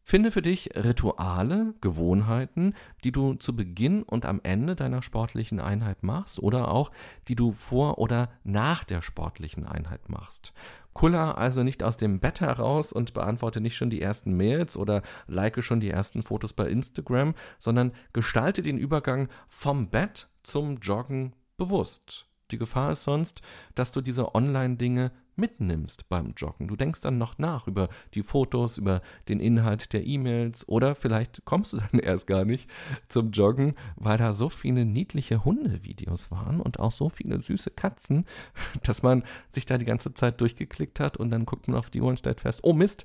Finde 0.08 0.30
für 0.30 0.40
dich 0.40 0.70
Rituale, 0.74 1.74
Gewohnheiten, 1.82 2.72
die 3.04 3.12
du 3.12 3.34
zu 3.34 3.54
Beginn 3.54 4.02
und 4.02 4.24
am 4.24 4.40
Ende 4.42 4.74
deiner 4.74 5.02
sportlichen 5.02 5.60
Einheit 5.60 6.02
machst 6.02 6.38
oder 6.38 6.68
auch 6.68 6.92
die 7.28 7.36
du 7.36 7.52
vor 7.52 7.98
oder 7.98 8.30
nach 8.42 8.84
der 8.84 9.02
sportlichen 9.02 9.66
Einheit 9.66 10.08
machst. 10.08 10.54
Kuller 10.94 11.36
also 11.36 11.62
nicht 11.62 11.82
aus 11.82 11.98
dem 11.98 12.20
Bett 12.20 12.40
heraus 12.40 12.90
und 12.90 13.12
beantworte 13.12 13.60
nicht 13.60 13.76
schon 13.76 13.90
die 13.90 14.00
ersten 14.00 14.34
Mails 14.34 14.78
oder 14.78 15.02
like 15.26 15.62
schon 15.62 15.78
die 15.80 15.90
ersten 15.90 16.22
Fotos 16.22 16.54
bei 16.54 16.70
Instagram, 16.70 17.34
sondern 17.58 17.92
gestalte 18.14 18.62
den 18.62 18.78
Übergang 18.78 19.28
vom 19.46 19.90
Bett 19.90 20.30
zum 20.42 20.78
Joggen 20.78 21.36
bewusst. 21.58 22.27
Die 22.50 22.58
Gefahr 22.58 22.92
ist 22.92 23.02
sonst, 23.02 23.42
dass 23.74 23.92
du 23.92 24.00
diese 24.00 24.34
Online-Dinge 24.34 25.12
mitnimmst 25.38 26.08
beim 26.08 26.34
Joggen. 26.36 26.68
Du 26.68 26.76
denkst 26.76 27.00
dann 27.00 27.16
noch 27.16 27.38
nach 27.38 27.66
über 27.66 27.88
die 28.14 28.22
Fotos, 28.22 28.76
über 28.76 29.00
den 29.28 29.40
Inhalt 29.40 29.92
der 29.92 30.04
E-Mails 30.04 30.68
oder 30.68 30.94
vielleicht 30.94 31.44
kommst 31.44 31.72
du 31.72 31.76
dann 31.92 32.00
erst 32.00 32.26
gar 32.26 32.44
nicht 32.44 32.68
zum 33.08 33.30
Joggen, 33.30 33.74
weil 33.96 34.18
da 34.18 34.34
so 34.34 34.48
viele 34.48 34.84
niedliche 34.84 35.44
Hundevideos 35.44 36.30
waren 36.30 36.60
und 36.60 36.80
auch 36.80 36.92
so 36.92 37.08
viele 37.08 37.40
süße 37.40 37.70
Katzen, 37.70 38.26
dass 38.82 39.02
man 39.02 39.22
sich 39.50 39.64
da 39.64 39.78
die 39.78 39.84
ganze 39.84 40.12
Zeit 40.12 40.40
durchgeklickt 40.40 41.00
hat 41.00 41.16
und 41.16 41.30
dann 41.30 41.46
guckt 41.46 41.68
man 41.68 41.78
auf 41.78 41.90
die 41.90 42.00
Uhr 42.00 42.08
und 42.08 42.18
stellt 42.18 42.40
fest, 42.40 42.60
oh 42.62 42.72
Mist, 42.72 43.04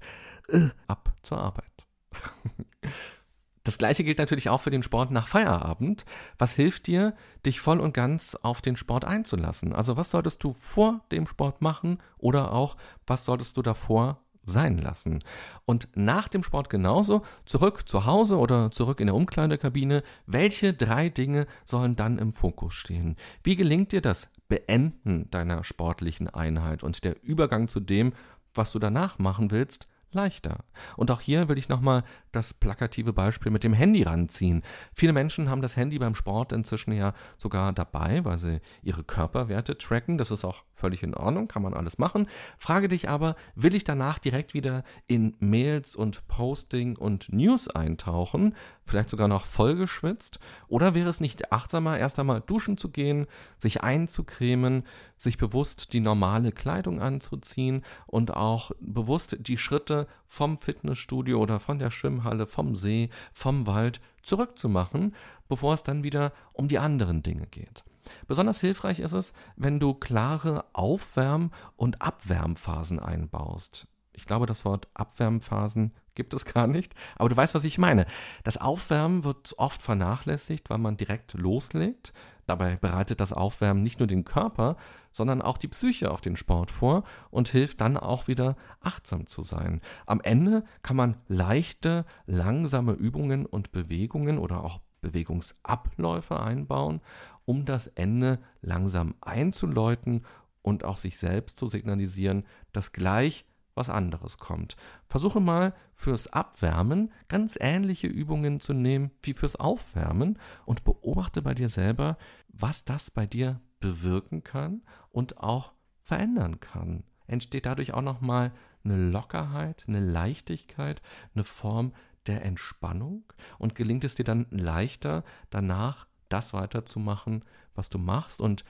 äh, 0.50 0.69
ab 0.88 1.13
zur 1.21 1.38
Arbeit. 1.38 1.65
Das 3.63 3.77
gleiche 3.77 4.03
gilt 4.03 4.17
natürlich 4.20 4.50
auch 4.50 4.60
für 4.60 4.72
den 4.72 4.84
Sport 4.84 5.12
nach 5.12 5.27
Feierabend. 5.27 6.05
Was 6.38 6.53
hilft 6.53 6.88
dir, 6.88 7.15
dich 7.46 7.62
voll 7.62 7.79
und 7.79 7.93
ganz 7.93 8.36
auf 8.36 8.62
den 8.62 8.75
Sport 8.75 9.05
einzulassen? 9.05 9.74
Also 9.74 9.96
was 9.96 10.12
solltest 10.12 10.43
du 10.43 10.51
vor 10.53 11.01
dem 11.12 11.25
Sport 11.27 11.62
machen 11.62 12.00
oder 12.17 12.51
auch 12.51 12.75
was 13.08 13.24
solltest 13.24 13.55
du 13.55 13.62
davor 13.62 14.20
sein 14.46 14.77
lassen? 14.77 15.24
Und 15.65 15.88
nach 15.96 16.27
dem 16.27 16.43
Sport 16.43 16.70
genauso, 16.70 17.22
zurück 17.46 17.88
zu 17.88 18.05
Hause 18.05 18.38
oder 18.38 18.70
zurück 18.72 19.00
in 19.00 19.08
der 19.08 19.15
Umkleidekabine, 19.15 20.03
welche 20.25 20.74
drei 20.74 21.08
Dinge 21.08 21.48
sollen 21.63 21.96
dann 21.96 22.17
im 22.17 22.34
Fokus 22.34 22.74
stehen? 22.74 23.15
Wie 23.43 23.55
gelingt 23.55 23.93
dir 23.93 24.01
das 24.01 24.29
Beenden 24.50 25.32
deiner 25.32 25.63
sportlichen 25.63 26.27
Einheit 26.27 26.84
und 26.84 27.05
der 27.05 27.24
Übergang 27.24 27.70
zu 27.70 27.79
dem, 27.79 28.12
was 28.53 28.74
du 28.74 28.79
danach 28.79 29.20
machen 29.20 29.51
willst, 29.51 29.88
leichter. 30.13 30.63
Und 30.98 31.12
auch 31.12 31.22
hier 31.22 31.50
will 31.50 31.58
ich 31.58 31.70
nochmal 31.70 32.03
das 32.32 32.53
plakative 32.53 33.13
Beispiel 33.13 33.51
mit 33.51 33.63
dem 33.63 33.74
Handy 33.74 34.03
ranziehen. 34.03 34.63
Viele 34.93 35.13
Menschen 35.13 35.50
haben 35.50 35.62
das 35.62 35.77
Handy 35.77 36.00
beim 36.00 36.15
Sport 36.15 36.51
inzwischen 36.51 36.93
ja 36.93 37.13
sogar 37.38 37.74
dabei, 37.74 38.24
weil 38.25 38.39
sie 38.39 38.62
ihre 38.82 39.03
Körperwerte 39.03 39.77
tracken. 39.77 40.17
Das 40.17 40.32
ist 40.32 40.46
auch 40.46 40.63
völlig 40.72 41.03
in 41.03 41.13
Ordnung, 41.13 41.48
kann 41.48 41.62
man 41.62 41.74
alles 41.74 41.98
machen. 41.98 42.27
Frage 42.58 42.88
dich 42.88 43.10
aber, 43.10 43.36
will 43.55 43.75
ich 43.75 43.84
danach 43.84 44.20
direkt 44.20 44.53
wieder 44.53 44.84
in 45.08 45.36
Mails 45.39 45.96
und 45.96 46.27
Posting 46.27 46.98
und 46.98 47.32
News 47.32 47.67
eintauchen, 47.67 48.55
vielleicht 48.86 49.10
sogar 49.10 49.28
noch 49.28 49.46
vollgeschwitzt? 49.46 50.40
Oder 50.68 50.94
wäre 50.96 51.10
es 51.10 51.20
nicht 51.20 51.52
achtsamer, 51.52 51.98
erst 51.98 52.20
einmal 52.20 52.42
duschen 52.42 52.78
zu 52.78 52.90
gehen, 52.90 53.28
sich 53.58 53.84
einzucremen, 53.84 54.84
sich 55.18 55.38
bewusst 55.38 55.94
die 55.94 56.00
normale 56.00 56.52
Kleidung 56.52 57.02
anzuziehen 57.02 57.84
und 58.08 58.36
auch 58.36 58.72
bewusst 58.80 59.38
die 59.40 59.58
Schritte 59.58 60.08
vom 60.25 60.58
Fitnessstudio 60.58 61.40
oder 61.40 61.60
von 61.60 61.80
der 61.80 61.92
Schwimmhalle, 61.92 62.46
vom 62.46 62.75
See, 62.75 63.10
vom 63.32 63.68
Wald 63.68 64.02
zurückzumachen, 64.24 65.16
bevor 65.48 65.74
es 65.74 65.84
dann 65.84 66.04
wieder 66.04 66.34
um 66.52 66.68
die 66.68 66.80
anderen 66.80 67.24
Dinge 67.24 67.48
geht. 67.48 67.84
Besonders 68.28 68.60
hilfreich 68.60 69.00
ist 69.00 69.13
es, 69.13 69.34
wenn 69.56 69.80
du 69.80 69.94
klare 69.94 70.66
Aufwärm- 70.74 71.52
und 71.75 72.02
Abwärmphasen 72.02 73.00
einbaust. 73.00 73.88
Ich 74.13 74.25
glaube, 74.25 74.46
das 74.46 74.66
Wort 74.66 74.88
Abwärmphasen 74.94 75.94
gibt 76.15 76.34
es 76.34 76.46
gar 76.46 76.67
nicht, 76.67 76.93
aber 77.15 77.29
du 77.29 77.38
weißt, 77.38 77.55
was 77.55 77.63
ich 77.63 77.77
meine. 77.77 78.05
Das 78.43 78.58
Aufwärmen 78.58 79.24
wird 79.24 79.55
oft 79.58 79.82
vernachlässigt, 79.82 80.70
weil 80.70 80.77
man 80.77 80.98
direkt 80.98 81.34
loslegt. 81.34 82.13
Dabei 82.46 82.75
bereitet 82.75 83.20
das 83.20 83.32
Aufwärmen 83.32 83.84
nicht 83.84 84.00
nur 84.00 84.08
den 84.08 84.25
Körper, 84.25 84.75
sondern 85.12 85.41
auch 85.41 85.58
die 85.58 85.70
Psyche 85.70 86.12
auf 86.12 86.20
den 86.20 86.36
Sport 86.36 86.72
vor 86.72 87.03
und 87.29 87.48
hilft 87.48 87.79
dann 87.79 87.98
auch 87.98 88.27
wieder 88.27 88.58
achtsam 88.82 89.27
zu 89.27 89.41
sein. 89.41 89.82
Am 90.05 90.20
Ende 90.22 90.63
kann 90.82 90.98
man 90.98 91.17
leichte, 91.27 92.05
langsame 92.25 92.93
Übungen 92.93 93.46
und 93.46 93.72
Bewegungen 93.72 94.38
oder 94.38 94.63
auch 94.63 94.82
Bewegungsabläufe 95.01 96.39
einbauen, 96.39 97.01
um 97.46 97.65
das 97.65 97.88
Ende 97.88 98.39
langsam 98.62 99.15
einzuläuten 99.22 100.25
und 100.62 100.84
auch 100.84 100.98
sich 100.98 101.17
selbst 101.17 101.60
zu 101.60 101.67
signalisieren, 101.67 102.46
dass 102.72 102.93
gleich 102.93 103.46
was 103.75 103.89
anderes 103.89 104.38
kommt. 104.38 104.75
Versuche 105.08 105.39
mal 105.39 105.74
fürs 105.94 106.27
Abwärmen 106.27 107.12
ganz 107.27 107.58
ähnliche 107.60 108.08
Übungen 108.08 108.60
zu 108.60 108.74
nehmen 108.74 109.12
wie 109.22 109.34
fürs 109.34 109.56
Aufwärmen 109.56 110.38
und 110.65 110.84
beobachte 110.84 111.42
bei 111.42 111.53
dir 111.53 111.70
selber, 111.70 112.18
was 112.50 112.86
das 112.86 113.12
bei 113.12 113.25
dir 113.25 113.62
bewirken 113.80 114.44
kann 114.44 114.82
und 115.10 115.39
auch 115.39 115.74
verändern 116.01 116.60
kann. 116.60 117.03
Entsteht 117.27 117.65
dadurch 117.65 117.94
auch 117.94 118.01
nochmal 118.01 118.51
eine 118.84 118.98
Lockerheit, 119.10 119.86
eine 119.88 120.00
Leichtigkeit, 120.00 121.01
eine 121.34 121.44
Form 121.44 121.94
der 122.27 122.46
Entspannung 122.46 123.24
und 123.58 123.75
gelingt 123.75 124.03
es 124.03 124.15
dir 124.15 124.25
dann 124.25 124.46
leichter, 124.50 125.24
danach 125.50 126.08
das 126.30 126.53
weiterzumachen, 126.53 127.44
was 127.75 127.89
du 127.89 127.98
machst 127.98 128.42
und 128.42 128.63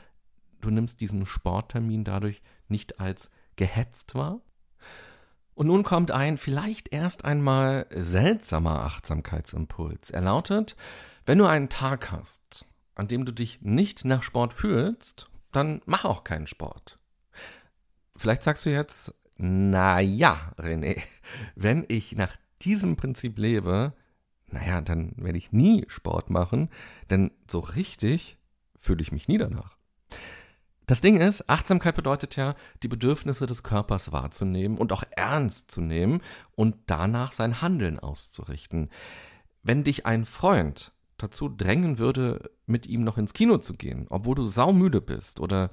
du 0.61 0.69
nimmst 0.69 1.01
diesen 1.01 1.25
Sporttermin 1.25 2.03
dadurch 2.03 2.41
nicht 2.67 2.99
als 2.99 3.29
gehetzt 3.55 4.15
wahr. 4.15 4.41
Und 5.55 5.67
nun 5.67 5.83
kommt 5.83 6.11
ein 6.11 6.37
vielleicht 6.37 6.91
erst 6.93 7.25
einmal 7.25 7.85
seltsamer 7.91 8.85
Achtsamkeitsimpuls. 8.85 10.09
Er 10.09 10.21
lautet, 10.21 10.75
wenn 11.25 11.37
du 11.37 11.45
einen 11.45 11.69
Tag 11.69 12.11
hast, 12.11 12.65
an 12.95 13.07
dem 13.07 13.25
du 13.25 13.31
dich 13.31 13.61
nicht 13.61 14.03
nach 14.05 14.23
Sport 14.23 14.53
fühlst, 14.53 15.29
dann 15.51 15.81
mach 15.85 16.05
auch 16.05 16.23
keinen 16.23 16.47
Sport. 16.47 16.97
Vielleicht 18.15 18.43
sagst 18.43 18.65
du 18.65 18.71
jetzt, 18.71 19.13
na 19.37 19.99
ja, 19.99 20.53
René, 20.57 21.01
wenn 21.55 21.85
ich 21.87 22.15
nach 22.15 22.35
diesem 22.61 22.95
Prinzip 22.95 23.37
lebe, 23.37 23.93
naja, 24.47 24.81
dann 24.81 25.13
werde 25.17 25.37
ich 25.37 25.51
nie 25.51 25.85
Sport 25.87 26.29
machen, 26.29 26.69
denn 27.09 27.31
so 27.49 27.59
richtig 27.59 28.37
fühle 28.77 29.01
ich 29.01 29.11
mich 29.11 29.27
nie 29.27 29.37
danach. 29.37 29.77
Das 30.85 31.01
Ding 31.01 31.17
ist, 31.17 31.49
Achtsamkeit 31.49 31.95
bedeutet 31.95 32.35
ja, 32.35 32.55
die 32.81 32.87
Bedürfnisse 32.87 33.45
des 33.45 33.63
Körpers 33.63 34.11
wahrzunehmen 34.11 34.77
und 34.77 34.91
auch 34.91 35.03
ernst 35.11 35.71
zu 35.71 35.81
nehmen 35.81 36.21
und 36.55 36.75
danach 36.87 37.31
sein 37.31 37.61
Handeln 37.61 37.99
auszurichten. 37.99 38.89
Wenn 39.61 39.83
dich 39.83 40.05
ein 40.05 40.25
Freund 40.25 40.91
dazu 41.17 41.47
drängen 41.47 41.99
würde, 41.99 42.51
mit 42.65 42.85
ihm 42.85 43.03
noch 43.03 43.17
ins 43.17 43.33
Kino 43.33 43.57
zu 43.57 43.73
gehen, 43.73 44.07
obwohl 44.09 44.35
du 44.35 44.45
saumüde 44.45 44.99
bist 44.99 45.39
oder 45.39 45.71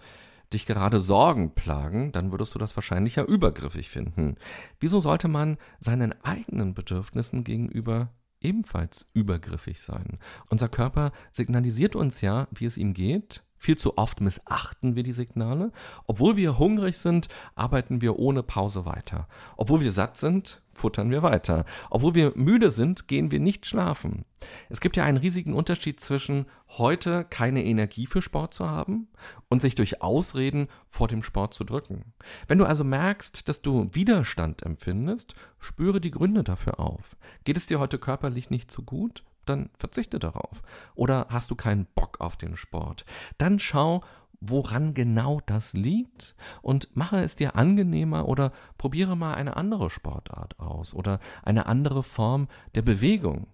dich 0.53 0.67
gerade 0.67 1.01
Sorgen 1.01 1.55
plagen, 1.55 2.13
dann 2.13 2.33
würdest 2.33 2.55
du 2.55 2.59
das 2.59 2.77
wahrscheinlich 2.77 3.17
ja 3.17 3.25
übergriffig 3.25 3.89
finden. 3.89 4.37
Wieso 4.79 5.01
sollte 5.01 5.29
man 5.29 5.59
seinen 5.81 6.13
eigenen 6.25 6.75
Bedürfnissen 6.75 7.45
gegenüber 7.45 8.13
ebenfalls 8.41 9.09
übergriffig 9.13 9.81
sein? 9.81 10.19
Unser 10.49 10.69
Körper 10.69 11.13
signalisiert 11.33 11.95
uns 11.95 12.21
ja, 12.21 12.49
wie 12.53 12.65
es 12.65 12.79
ihm 12.79 12.95
geht, 12.95 13.43
viel 13.61 13.77
zu 13.77 13.99
oft 13.99 14.23
missachten 14.23 14.97
wir 14.97 15.03
die 15.03 15.13
Signale. 15.13 15.71
Obwohl 16.07 16.37
wir 16.37 16.59
hungrig 16.59 16.97
sind, 16.97 17.29
arbeiten 17.55 18.01
wir 18.01 18.19
ohne 18.19 18.43
Pause 18.43 18.87
weiter. 18.87 19.29
Obwohl 19.59 19.83
wir 19.83 19.91
satt 19.91 20.17
sind, 20.17 20.63
futtern 20.73 21.11
wir 21.11 21.23
weiter. 21.23 21.67
Obwohl 21.91 22.15
wir 22.15 22.33
müde 22.37 22.71
sind, 22.71 23.07
gehen 23.07 23.31
wir 23.31 23.39
nicht 23.39 23.67
schlafen. 23.67 24.25
Es 24.71 24.81
gibt 24.81 24.97
ja 24.97 25.05
einen 25.05 25.19
riesigen 25.19 25.53
Unterschied 25.53 26.01
zwischen 26.01 26.47
heute 26.69 27.27
keine 27.29 27.63
Energie 27.63 28.07
für 28.07 28.23
Sport 28.23 28.55
zu 28.55 28.67
haben 28.67 29.09
und 29.51 29.61
sich 29.61 29.75
durch 29.75 30.01
Ausreden 30.01 30.69
vor 30.89 31.07
dem 31.07 31.23
Sport 31.23 31.53
zu 31.53 31.65
drücken. 31.65 32.15
Wenn 32.49 32.57
du 32.57 32.65
also 32.65 32.83
merkst, 32.83 33.47
dass 33.47 33.61
du 33.61 33.91
Widerstand 33.93 34.63
empfindest, 34.63 35.35
spüre 35.59 36.01
die 36.01 36.13
Gründe 36.13 36.45
dafür 36.45 36.81
auf. 36.81 37.15
Geht 37.45 37.59
es 37.59 37.67
dir 37.67 37.79
heute 37.79 37.99
körperlich 37.99 38.49
nicht 38.49 38.71
so 38.71 38.83
gut? 38.83 39.23
Dann 39.47 39.71
verzichte 39.77 40.19
darauf. 40.19 40.63
Oder 40.95 41.27
hast 41.31 41.51
du 41.51 41.55
keinen 41.55 41.87
Bock 41.95 42.21
auf 42.21 42.37
den 42.37 42.57
Sport? 42.57 43.05
Dann 43.39 43.59
schau, 43.59 44.03
woran 44.41 44.95
genau 44.95 45.41
das 45.47 45.75
liegt 45.75 46.35
und 46.63 46.97
mache 46.97 47.19
es 47.23 47.35
dir 47.35 47.57
angenehmer 47.57 48.27
oder 48.27 48.53
probiere 48.79 49.17
mal 49.17 49.35
eine 49.35 49.57
andere 49.57 49.91
Sportart 49.91 50.59
aus 50.59 50.95
oder 50.95 51.21
eine 51.43 51.67
andere 51.67 52.03
Form 52.03 52.49
der 52.75 52.83
Bewegung. 52.83 53.47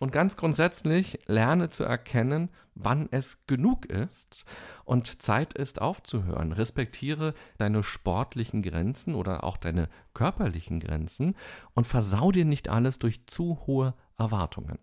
Und 0.00 0.10
ganz 0.10 0.36
grundsätzlich 0.36 1.20
lerne 1.26 1.70
zu 1.70 1.84
erkennen, 1.84 2.50
wann 2.74 3.08
es 3.12 3.46
genug 3.46 3.86
ist 3.86 4.44
und 4.84 5.22
Zeit 5.22 5.54
ist 5.54 5.80
aufzuhören. 5.80 6.52
Respektiere 6.52 7.32
deine 7.58 7.84
sportlichen 7.84 8.62
Grenzen 8.62 9.14
oder 9.14 9.44
auch 9.44 9.56
deine 9.56 9.88
körperlichen 10.12 10.80
Grenzen 10.80 11.36
und 11.74 11.86
versau 11.86 12.32
dir 12.32 12.44
nicht 12.44 12.68
alles 12.68 12.98
durch 12.98 13.26
zu 13.26 13.60
hohe 13.66 13.94
Erwartungen. 14.18 14.78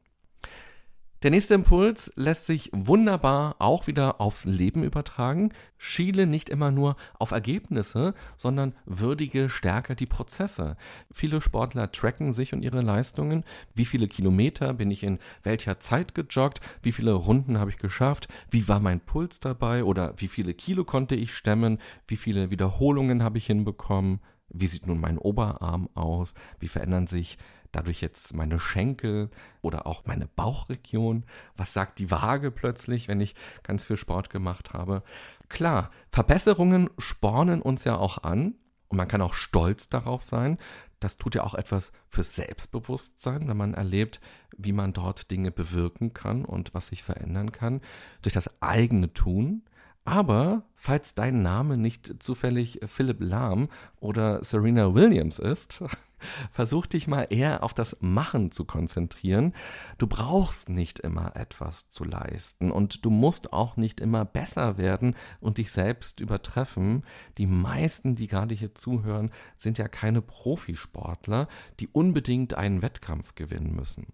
Der 1.23 1.29
nächste 1.29 1.53
Impuls 1.53 2.11
lässt 2.15 2.47
sich 2.47 2.71
wunderbar 2.73 3.55
auch 3.59 3.85
wieder 3.85 4.19
aufs 4.19 4.45
Leben 4.45 4.83
übertragen. 4.83 5.53
Schiele 5.77 6.25
nicht 6.25 6.49
immer 6.49 6.71
nur 6.71 6.95
auf 7.19 7.29
Ergebnisse, 7.29 8.15
sondern 8.37 8.73
würdige 8.85 9.47
stärker 9.47 9.93
die 9.93 10.07
Prozesse. 10.07 10.77
Viele 11.11 11.39
Sportler 11.39 11.91
tracken 11.91 12.33
sich 12.33 12.53
und 12.53 12.63
ihre 12.63 12.81
Leistungen. 12.81 13.43
Wie 13.75 13.85
viele 13.85 14.07
Kilometer 14.07 14.73
bin 14.73 14.89
ich 14.89 15.03
in 15.03 15.19
welcher 15.43 15.79
Zeit 15.79 16.15
gejoggt? 16.15 16.59
Wie 16.81 16.91
viele 16.91 17.13
Runden 17.13 17.59
habe 17.59 17.69
ich 17.69 17.77
geschafft? 17.77 18.27
Wie 18.49 18.67
war 18.67 18.79
mein 18.79 18.99
Puls 18.99 19.39
dabei? 19.39 19.83
Oder 19.83 20.15
wie 20.17 20.27
viele 20.27 20.55
Kilo 20.55 20.85
konnte 20.85 21.13
ich 21.13 21.35
stemmen? 21.35 21.77
Wie 22.07 22.17
viele 22.17 22.49
Wiederholungen 22.49 23.21
habe 23.21 23.37
ich 23.37 23.45
hinbekommen? 23.45 24.21
Wie 24.49 24.67
sieht 24.67 24.87
nun 24.87 24.99
mein 24.99 25.19
Oberarm 25.19 25.87
aus? 25.93 26.33
Wie 26.59 26.67
verändern 26.67 27.05
sich 27.05 27.37
dadurch 27.71 28.01
jetzt 28.01 28.35
meine 28.35 28.59
Schenkel 28.59 29.29
oder 29.61 29.87
auch 29.87 30.05
meine 30.05 30.27
Bauchregion? 30.27 31.25
Was 31.55 31.73
sagt 31.73 31.99
die 31.99 32.11
Waage 32.11 32.51
plötzlich, 32.51 33.07
wenn 33.07 33.21
ich 33.21 33.35
ganz 33.63 33.85
viel 33.85 33.97
Sport 33.97 34.29
gemacht 34.29 34.73
habe? 34.73 35.03
Klar, 35.49 35.91
Verbesserungen 36.11 36.89
spornen 36.97 37.61
uns 37.61 37.83
ja 37.83 37.97
auch 37.97 38.23
an 38.23 38.55
und 38.87 38.97
man 38.97 39.07
kann 39.07 39.21
auch 39.21 39.33
stolz 39.33 39.87
darauf 39.87 40.21
sein. 40.21 40.57
Das 40.99 41.17
tut 41.17 41.33
ja 41.35 41.43
auch 41.43 41.55
etwas 41.55 41.91
fürs 42.07 42.35
Selbstbewusstsein, 42.35 43.47
wenn 43.47 43.57
man 43.57 43.73
erlebt, 43.73 44.21
wie 44.55 44.71
man 44.71 44.93
dort 44.93 45.31
Dinge 45.31 45.51
bewirken 45.51 46.13
kann 46.13 46.45
und 46.45 46.73
was 46.73 46.87
sich 46.87 47.01
verändern 47.01 47.51
kann 47.51 47.81
durch 48.21 48.33
das 48.33 48.61
eigene 48.61 49.11
Tun. 49.11 49.63
Aber 50.03 50.63
falls 50.75 51.13
dein 51.13 51.41
Name 51.43 51.77
nicht 51.77 52.23
zufällig 52.23 52.79
Philipp 52.87 53.17
Lahm 53.19 53.69
oder 53.99 54.43
Serena 54.43 54.95
Williams 54.95 55.37
ist, 55.37 55.83
versuch 56.51 56.87
dich 56.87 57.07
mal 57.07 57.27
eher 57.29 57.63
auf 57.63 57.75
das 57.75 57.97
Machen 57.99 58.51
zu 58.51 58.65
konzentrieren. 58.65 59.53
Du 59.99 60.07
brauchst 60.07 60.69
nicht 60.69 60.99
immer 60.99 61.35
etwas 61.35 61.89
zu 61.91 62.03
leisten 62.03 62.71
und 62.71 63.05
du 63.05 63.11
musst 63.11 63.53
auch 63.53 63.77
nicht 63.77 63.99
immer 63.99 64.25
besser 64.25 64.77
werden 64.79 65.15
und 65.39 65.59
dich 65.59 65.71
selbst 65.71 66.19
übertreffen. 66.19 67.03
Die 67.37 67.47
meisten, 67.47 68.15
die 68.15 68.27
gerade 68.27 68.55
hier 68.55 68.73
zuhören, 68.73 69.31
sind 69.55 69.77
ja 69.77 69.87
keine 69.87 70.23
Profisportler, 70.23 71.47
die 71.79 71.87
unbedingt 71.87 72.55
einen 72.55 72.81
Wettkampf 72.81 73.35
gewinnen 73.35 73.75
müssen. 73.75 74.07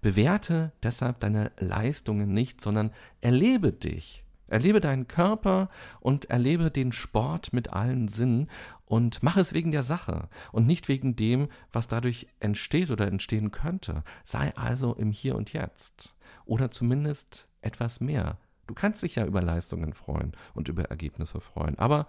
Bewerte 0.00 0.72
deshalb 0.84 1.18
deine 1.18 1.50
Leistungen 1.58 2.32
nicht, 2.32 2.60
sondern 2.60 2.92
erlebe 3.20 3.72
dich 3.72 4.25
Erlebe 4.48 4.80
deinen 4.80 5.08
Körper 5.08 5.68
und 6.00 6.26
erlebe 6.26 6.70
den 6.70 6.92
Sport 6.92 7.52
mit 7.52 7.72
allen 7.72 8.08
Sinnen 8.08 8.48
und 8.84 9.22
mach 9.22 9.36
es 9.36 9.52
wegen 9.52 9.72
der 9.72 9.82
Sache 9.82 10.28
und 10.52 10.66
nicht 10.66 10.88
wegen 10.88 11.16
dem, 11.16 11.48
was 11.72 11.88
dadurch 11.88 12.28
entsteht 12.40 12.90
oder 12.90 13.06
entstehen 13.08 13.50
könnte. 13.50 14.04
Sei 14.24 14.54
also 14.56 14.94
im 14.94 15.10
Hier 15.10 15.36
und 15.36 15.52
Jetzt 15.52 16.16
oder 16.44 16.70
zumindest 16.70 17.48
etwas 17.60 18.00
mehr. 18.00 18.38
Du 18.66 18.74
kannst 18.74 19.02
dich 19.02 19.16
ja 19.16 19.24
über 19.24 19.42
Leistungen 19.42 19.92
freuen 19.92 20.32
und 20.54 20.68
über 20.68 20.84
Ergebnisse 20.84 21.40
freuen, 21.40 21.78
aber 21.78 22.06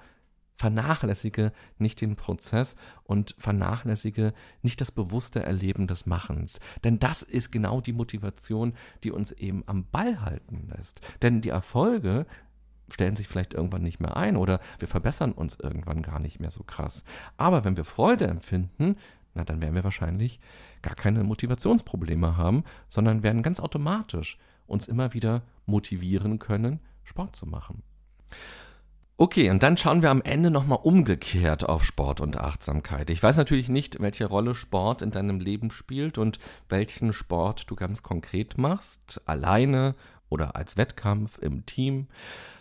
vernachlässige 0.58 1.54
nicht 1.78 2.02
den 2.02 2.16
Prozess 2.16 2.76
und 3.04 3.36
vernachlässige 3.38 4.34
nicht 4.64 4.82
das 4.82 4.92
bewusste 4.92 5.44
Erleben 5.44 5.88
des 5.88 6.06
Machens. 6.06 6.60
Denn 6.84 7.00
das 7.00 7.22
ist 7.22 7.52
genau 7.52 7.80
die 7.80 7.94
Motivation, 7.94 8.74
die 9.04 9.12
uns 9.12 9.32
eben 9.32 9.64
am 9.68 9.86
Ball 9.86 10.22
halten 10.22 10.68
lässt. 10.76 11.00
Denn 11.22 11.42
die 11.42 11.50
Erfolge 11.50 12.26
stellen 12.90 13.16
sich 13.16 13.28
vielleicht 13.28 13.54
irgendwann 13.54 13.84
nicht 13.84 14.00
mehr 14.00 14.18
ein 14.18 14.36
oder 14.36 14.60
wir 14.80 14.88
verbessern 14.88 15.32
uns 15.32 15.58
irgendwann 15.62 16.02
gar 16.02 16.20
nicht 16.20 16.40
mehr 16.40 16.50
so 16.50 16.64
krass. 16.64 17.04
Aber 17.38 17.64
wenn 17.64 17.78
wir 17.78 17.86
Freude 17.86 18.28
empfinden, 18.28 18.96
na 19.36 19.44
dann 19.44 19.62
werden 19.62 19.76
wir 19.76 19.84
wahrscheinlich 19.84 20.40
gar 20.82 20.96
keine 20.96 21.24
Motivationsprobleme 21.24 22.38
haben, 22.38 22.64
sondern 22.88 23.24
werden 23.24 23.44
ganz 23.44 23.60
automatisch 23.60 24.40
uns 24.66 24.88
immer 24.88 25.14
wieder 25.14 25.44
motivieren 25.66 26.40
können, 26.40 26.80
Sport 27.04 27.36
zu 27.36 27.46
machen. 27.46 27.84
Okay, 29.20 29.50
und 29.50 29.64
dann 29.64 29.78
schauen 29.78 30.04
wir 30.04 30.12
am 30.12 30.22
Ende 30.22 30.52
nochmal 30.52 30.78
umgekehrt 30.84 31.68
auf 31.68 31.84
Sport 31.84 32.22
und 32.22 32.38
Achtsamkeit. 32.38 33.10
Ich 33.10 33.24
weiß 33.24 33.38
natürlich 33.38 33.68
nicht, 33.68 34.00
welche 34.00 34.28
Rolle 34.28 34.54
Sport 34.54 35.02
in 35.02 35.10
deinem 35.10 35.40
Leben 35.40 35.72
spielt 35.72 36.20
und 36.20 36.38
welchen 36.70 37.14
Sport 37.14 37.64
du 37.68 37.76
ganz 37.76 38.04
konkret 38.04 38.60
machst, 38.60 39.20
alleine 39.26 39.96
oder 40.30 40.56
als 40.56 40.78
Wettkampf 40.78 41.40
im 41.40 41.66
Team. 41.66 42.06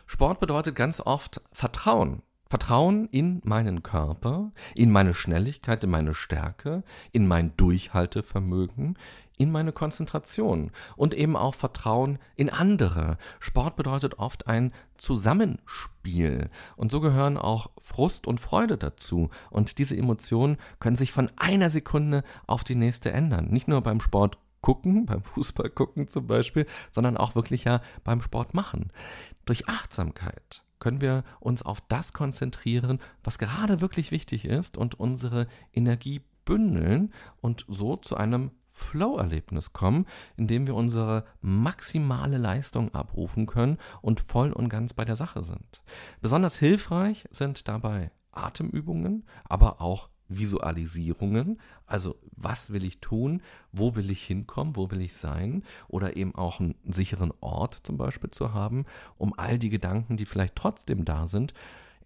Sport 0.06 0.40
bedeutet 0.40 0.74
ganz 0.76 0.98
oft 0.98 1.42
Vertrauen. 1.52 2.22
Vertrauen 2.48 3.06
in 3.10 3.42
meinen 3.44 3.82
Körper, 3.82 4.50
in 4.74 4.90
meine 4.90 5.12
Schnelligkeit, 5.12 5.84
in 5.84 5.90
meine 5.90 6.14
Stärke, 6.14 6.84
in 7.12 7.26
mein 7.26 7.54
Durchhaltevermögen, 7.58 8.96
in 9.36 9.50
meine 9.50 9.72
Konzentration 9.72 10.70
und 10.96 11.14
eben 11.14 11.36
auch 11.36 11.54
Vertrauen 11.54 12.18
in 12.34 12.50
andere. 12.50 13.18
Sport 13.40 13.76
bedeutet 13.76 14.18
oft 14.18 14.46
ein 14.46 14.72
Zusammenspiel 14.96 16.50
und 16.76 16.90
so 16.90 17.00
gehören 17.00 17.36
auch 17.36 17.70
Frust 17.78 18.26
und 18.26 18.40
Freude 18.40 18.78
dazu 18.78 19.30
und 19.50 19.78
diese 19.78 19.96
Emotionen 19.96 20.56
können 20.80 20.96
sich 20.96 21.12
von 21.12 21.30
einer 21.36 21.70
Sekunde 21.70 22.24
auf 22.46 22.64
die 22.64 22.76
nächste 22.76 23.12
ändern. 23.12 23.48
Nicht 23.50 23.68
nur 23.68 23.82
beim 23.82 24.00
Sport 24.00 24.38
gucken, 24.62 25.06
beim 25.06 25.22
Fußball 25.22 25.70
gucken 25.70 26.08
zum 26.08 26.26
Beispiel, 26.26 26.66
sondern 26.90 27.16
auch 27.16 27.34
wirklich 27.34 27.64
ja 27.64 27.80
beim 28.04 28.20
Sport 28.22 28.54
machen. 28.54 28.90
Durch 29.44 29.68
Achtsamkeit 29.68 30.62
können 30.78 31.00
wir 31.00 31.24
uns 31.40 31.62
auf 31.62 31.80
das 31.88 32.12
konzentrieren, 32.12 33.00
was 33.24 33.38
gerade 33.38 33.80
wirklich 33.80 34.10
wichtig 34.10 34.44
ist 34.44 34.76
und 34.76 34.98
unsere 34.98 35.46
Energie 35.72 36.22
bündeln 36.44 37.12
und 37.40 37.64
so 37.68 37.96
zu 37.96 38.16
einem 38.16 38.50
Flow-Erlebnis 38.76 39.72
kommen, 39.72 40.06
in 40.36 40.46
dem 40.46 40.66
wir 40.66 40.74
unsere 40.74 41.24
maximale 41.40 42.36
Leistung 42.36 42.94
abrufen 42.94 43.46
können 43.46 43.78
und 44.02 44.20
voll 44.20 44.52
und 44.52 44.68
ganz 44.68 44.92
bei 44.94 45.04
der 45.04 45.16
Sache 45.16 45.42
sind. 45.42 45.82
Besonders 46.20 46.58
hilfreich 46.58 47.24
sind 47.30 47.68
dabei 47.68 48.10
Atemübungen, 48.32 49.24
aber 49.48 49.80
auch 49.80 50.10
Visualisierungen, 50.28 51.60
also 51.86 52.16
was 52.32 52.70
will 52.70 52.84
ich 52.84 53.00
tun, 53.00 53.42
wo 53.72 53.94
will 53.94 54.10
ich 54.10 54.24
hinkommen, 54.24 54.76
wo 54.76 54.90
will 54.90 55.00
ich 55.00 55.14
sein 55.14 55.62
oder 55.88 56.16
eben 56.16 56.34
auch 56.34 56.60
einen 56.60 56.74
sicheren 56.84 57.32
Ort 57.40 57.80
zum 57.84 57.96
Beispiel 57.96 58.30
zu 58.30 58.52
haben, 58.52 58.84
um 59.16 59.38
all 59.38 59.58
die 59.58 59.70
Gedanken, 59.70 60.16
die 60.16 60.26
vielleicht 60.26 60.56
trotzdem 60.56 61.04
da 61.04 61.26
sind, 61.26 61.54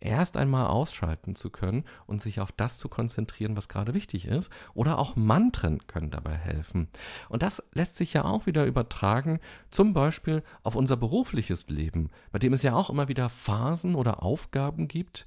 erst 0.01 0.37
einmal 0.37 0.67
ausschalten 0.67 1.37
zu 1.37 1.51
können 1.51 1.85
und 2.07 2.21
sich 2.21 2.41
auf 2.41 2.53
das 2.53 2.79
zu 2.79 2.89
konzentrieren, 2.89 3.57
was 3.57 3.69
gerade 3.69 3.95
wichtig 3.95 4.27
ist. 4.27 4.51
Oder 4.75 4.99
auch 4.99 5.17
Mantren 5.17 5.87
können 5.87 6.11
dabei 6.11 6.35
helfen. 6.35 6.89
Und 7.29 7.43
das 7.43 7.63
lässt 7.73 7.97
sich 7.97 8.13
ja 8.13 8.25
auch 8.25 8.47
wieder 8.47 8.67
übertragen, 8.67 9.41
zum 9.71 9.93
Beispiel 9.93 10.43
auf 10.63 10.75
unser 10.75 10.97
berufliches 10.97 11.69
Leben, 11.69 12.11
bei 12.33 12.39
dem 12.39 12.53
es 12.53 12.63
ja 12.63 12.75
auch 12.75 12.91
immer 12.91 13.09
wieder 13.09 13.29
Phasen 13.29 13.95
oder 13.95 14.23
Aufgaben 14.23 14.89
gibt, 14.89 15.27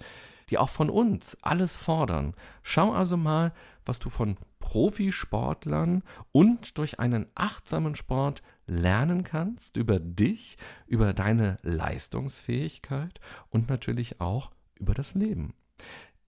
die 0.50 0.58
auch 0.58 0.70
von 0.70 0.90
uns 0.90 1.38
alles 1.42 1.76
fordern. 1.76 2.34
Schau 2.62 2.92
also 2.92 3.18
mal, 3.18 3.54
was 3.86 4.00
du 4.00 4.10
von 4.10 4.38
Profisportlern 4.60 6.04
und 6.32 6.78
durch 6.78 7.00
einen 7.00 7.28
achtsamen 7.36 7.96
Sport 7.96 8.42
lernen 8.66 9.24
kannst 9.24 9.78
über 9.78 10.00
dich, 10.00 10.58
über 10.88 11.14
deine 11.14 11.58
Leistungsfähigkeit 11.64 13.20
und 13.50 13.70
natürlich 13.70 14.22
auch 14.22 14.52
über 14.80 14.94
das 14.94 15.14
Leben. 15.14 15.54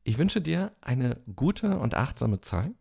Ich 0.04 0.18
wünsche 0.18 0.42
dir 0.42 0.72
eine 0.82 1.22
gute 1.36 1.80
und 1.80 1.96
achtsame 1.96 2.42
Zeit 2.42 2.74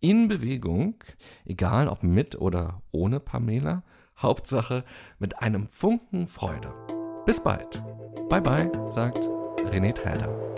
in 0.00 0.28
Bewegung, 0.28 0.96
egal 1.44 1.88
ob 1.88 2.02
mit 2.02 2.40
oder 2.40 2.82
ohne 2.90 3.20
Pamela, 3.20 3.84
Hauptsache 4.18 4.84
mit 5.18 5.40
einem 5.40 5.68
Funken 5.68 6.26
Freude. 6.26 6.72
Bis 7.24 7.42
bald. 7.42 7.82
Bye 8.28 8.40
bye, 8.40 8.90
sagt 8.90 9.18
René 9.70 9.92
Träder. 9.92 10.51